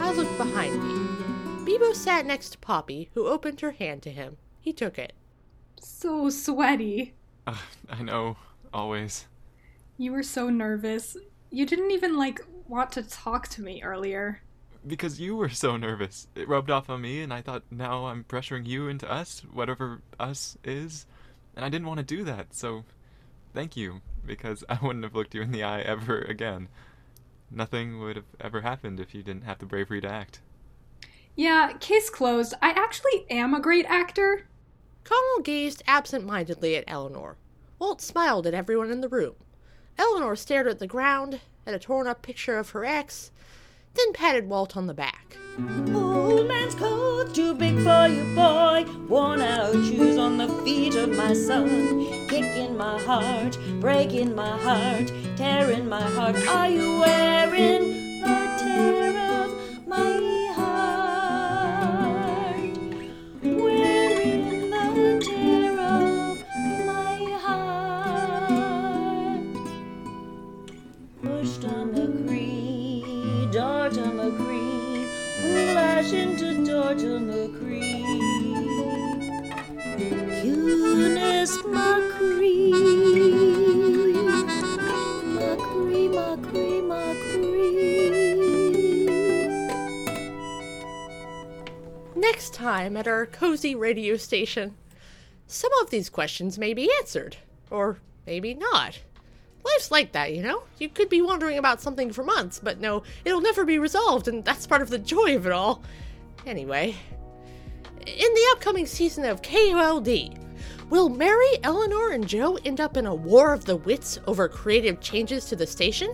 I 0.00 0.12
looked 0.12 0.36
behind 0.36 0.82
me. 0.82 0.94
Beibo 1.64 1.94
sat 1.94 2.26
next 2.26 2.50
to 2.50 2.58
Poppy, 2.58 3.10
who 3.14 3.26
opened 3.26 3.60
her 3.60 3.70
hand 3.72 4.02
to 4.02 4.10
him. 4.10 4.36
He 4.60 4.72
took 4.72 4.98
it. 4.98 5.12
So 5.80 6.28
sweaty. 6.30 7.14
Uh, 7.46 7.56
I 7.88 8.02
know, 8.02 8.36
always. 8.72 9.26
You 9.98 10.12
were 10.12 10.22
so 10.22 10.50
nervous. 10.50 11.16
You 11.50 11.66
didn't 11.66 11.90
even, 11.90 12.16
like, 12.16 12.40
want 12.66 12.92
to 12.92 13.02
talk 13.02 13.48
to 13.48 13.62
me 13.62 13.82
earlier. 13.82 14.42
Because 14.86 15.20
you 15.20 15.36
were 15.36 15.48
so 15.48 15.76
nervous. 15.76 16.26
It 16.34 16.48
rubbed 16.48 16.70
off 16.70 16.90
on 16.90 17.02
me, 17.02 17.20
and 17.20 17.32
I 17.32 17.40
thought 17.40 17.62
now 17.70 18.06
I'm 18.06 18.24
pressuring 18.24 18.66
you 18.66 18.88
into 18.88 19.10
us, 19.10 19.42
whatever 19.52 20.02
us 20.18 20.56
is. 20.64 21.06
And 21.54 21.64
I 21.64 21.68
didn't 21.68 21.86
want 21.86 21.98
to 21.98 22.04
do 22.04 22.24
that, 22.24 22.54
so 22.54 22.84
thank 23.54 23.76
you, 23.76 24.00
because 24.26 24.64
I 24.68 24.78
wouldn't 24.82 25.04
have 25.04 25.14
looked 25.14 25.34
you 25.34 25.42
in 25.42 25.52
the 25.52 25.62
eye 25.62 25.82
ever 25.82 26.18
again. 26.18 26.68
Nothing 27.50 28.00
would 28.00 28.16
have 28.16 28.24
ever 28.40 28.62
happened 28.62 28.98
if 28.98 29.14
you 29.14 29.22
didn't 29.22 29.44
have 29.44 29.58
the 29.58 29.66
bravery 29.66 30.00
to 30.00 30.08
act. 30.08 30.40
Yeah, 31.36 31.72
case 31.80 32.10
closed. 32.10 32.54
I 32.62 32.70
actually 32.70 33.26
am 33.30 33.54
a 33.54 33.60
great 33.60 33.86
actor. 33.86 34.46
Conall 35.04 35.44
gazed 35.44 35.82
absent 35.86 36.24
mindedly 36.24 36.76
at 36.76 36.84
Eleanor. 36.86 37.36
Walt 37.82 38.00
smiled 38.00 38.46
at 38.46 38.54
everyone 38.54 38.92
in 38.92 39.00
the 39.00 39.08
room. 39.08 39.34
Eleanor 39.98 40.36
stared 40.36 40.68
at 40.68 40.78
the 40.78 40.86
ground, 40.86 41.40
at 41.66 41.74
a 41.74 41.80
torn 41.80 42.06
up 42.06 42.22
picture 42.22 42.56
of 42.56 42.70
her 42.70 42.84
ex, 42.84 43.32
then 43.94 44.12
patted 44.12 44.48
Walt 44.48 44.76
on 44.76 44.86
the 44.86 44.94
back. 44.94 45.36
Old 45.92 46.46
man's 46.46 46.76
coat 46.76 47.34
too 47.34 47.54
big 47.54 47.74
for 47.80 48.06
you, 48.06 48.22
boy. 48.36 48.86
Worn 49.08 49.40
out 49.40 49.72
shoes 49.72 50.16
on 50.16 50.38
the 50.38 50.46
feet 50.62 50.94
of 50.94 51.08
my 51.08 51.32
son. 51.32 52.28
Kicking 52.28 52.76
my 52.76 53.02
heart, 53.02 53.58
breaking 53.80 54.36
my 54.36 54.56
heart, 54.58 55.12
tearing 55.36 55.88
my 55.88 56.02
heart. 56.02 56.36
Are 56.36 56.68
you 56.68 57.00
wearing 57.00 58.20
the 58.20 58.58
tear 58.60 59.11
Next 92.14 92.52
time 92.52 92.96
at 92.98 93.08
our 93.08 93.24
cozy 93.24 93.74
radio 93.74 94.18
station. 94.18 94.74
Some 95.46 95.72
of 95.80 95.88
these 95.88 96.10
questions 96.10 96.58
may 96.58 96.74
be 96.74 96.90
answered, 97.00 97.38
or 97.70 98.00
maybe 98.26 98.52
not. 98.52 99.00
Life's 99.64 99.90
like 99.90 100.12
that, 100.12 100.34
you 100.34 100.42
know? 100.42 100.64
You 100.78 100.90
could 100.90 101.08
be 101.08 101.22
wondering 101.22 101.56
about 101.56 101.80
something 101.80 102.12
for 102.12 102.22
months, 102.22 102.60
but 102.62 102.80
no, 102.80 103.02
it'll 103.24 103.40
never 103.40 103.64
be 103.64 103.78
resolved, 103.78 104.28
and 104.28 104.44
that's 104.44 104.66
part 104.66 104.82
of 104.82 104.90
the 104.90 104.98
joy 104.98 105.34
of 105.36 105.46
it 105.46 105.52
all. 105.52 105.82
Anyway, 106.46 106.94
in 108.06 108.34
the 108.34 108.48
upcoming 108.52 108.86
season 108.86 109.24
of 109.24 109.42
KOLD, 109.42 110.38
will 110.90 111.08
Mary, 111.08 111.58
Eleanor, 111.62 112.10
and 112.10 112.26
Joe 112.26 112.58
end 112.64 112.80
up 112.80 112.96
in 112.96 113.06
a 113.06 113.14
war 113.14 113.52
of 113.52 113.64
the 113.64 113.76
wits 113.76 114.18
over 114.26 114.48
creative 114.48 115.00
changes 115.00 115.44
to 115.46 115.56
the 115.56 115.66
station? 115.66 116.10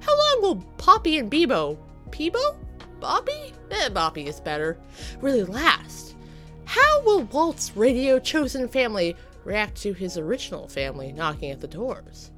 How 0.00 0.16
long 0.16 0.42
will 0.42 0.56
Poppy 0.78 1.18
and 1.18 1.30
Beibo, 1.30 1.76
Peebo? 2.10 2.56
Boppy? 3.00 3.52
Eh, 3.70 3.88
Boppy 3.88 4.26
is 4.26 4.40
better. 4.40 4.78
Really 5.20 5.42
last? 5.42 6.14
How 6.66 7.02
will 7.02 7.22
Walt's 7.24 7.76
radio 7.76 8.18
chosen 8.18 8.68
family 8.68 9.16
react 9.44 9.76
to 9.82 9.92
his 9.92 10.16
original 10.16 10.68
family 10.68 11.12
knocking 11.12 11.50
at 11.50 11.60
the 11.60 11.68
doors? 11.68 12.30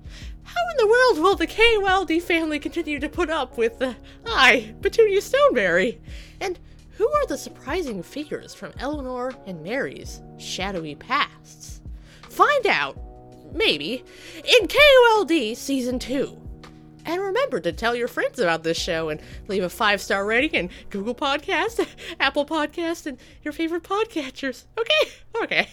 How 0.43 0.61
in 0.71 0.77
the 0.79 0.87
world 0.87 1.19
will 1.19 1.37
the 1.37 1.47
KOLD 1.47 2.23
family 2.23 2.59
continue 2.59 2.99
to 2.99 3.09
put 3.09 3.31
up 3.31 3.59
with 3.59 3.79
the 3.79 3.97
I, 4.25 4.75
Petunia 4.81 5.21
Stonebury? 5.21 6.01
And 6.41 6.59
who 6.97 7.09
are 7.11 7.27
the 7.27 7.37
surprising 7.39 8.03
figures 8.03 8.55
from 8.55 8.73
Eleanor 8.79 9.33
and 9.47 9.63
Mary's 9.63 10.23
shadowy 10.39 10.95
pasts? 10.95 11.81
Find 12.31 12.67
out, 12.67 12.99
maybe, 13.53 14.03
in 14.37 14.69
KOLD 14.69 15.57
Season 15.57 15.99
2. 15.99 16.43
And 17.05 17.23
remember 17.23 17.61
to 17.61 17.73
tell 17.73 17.95
your 17.95 18.09
friends 18.09 18.39
about 18.39 18.65
this 18.65 18.77
show 18.77 19.11
and 19.11 19.21
leave 19.47 19.63
a 19.63 19.69
five 19.69 20.01
star 20.01 20.27
rating 20.27 20.51
in 20.51 20.71
Google 20.91 21.15
Podcast, 21.15 21.87
Apple 22.21 22.45
Podcast, 22.45 23.07
and 23.07 23.19
your 23.43 23.53
favorite 23.53 23.85
podcatchers. 23.85 24.65
Okay? 24.77 25.13
Okay. 25.43 25.69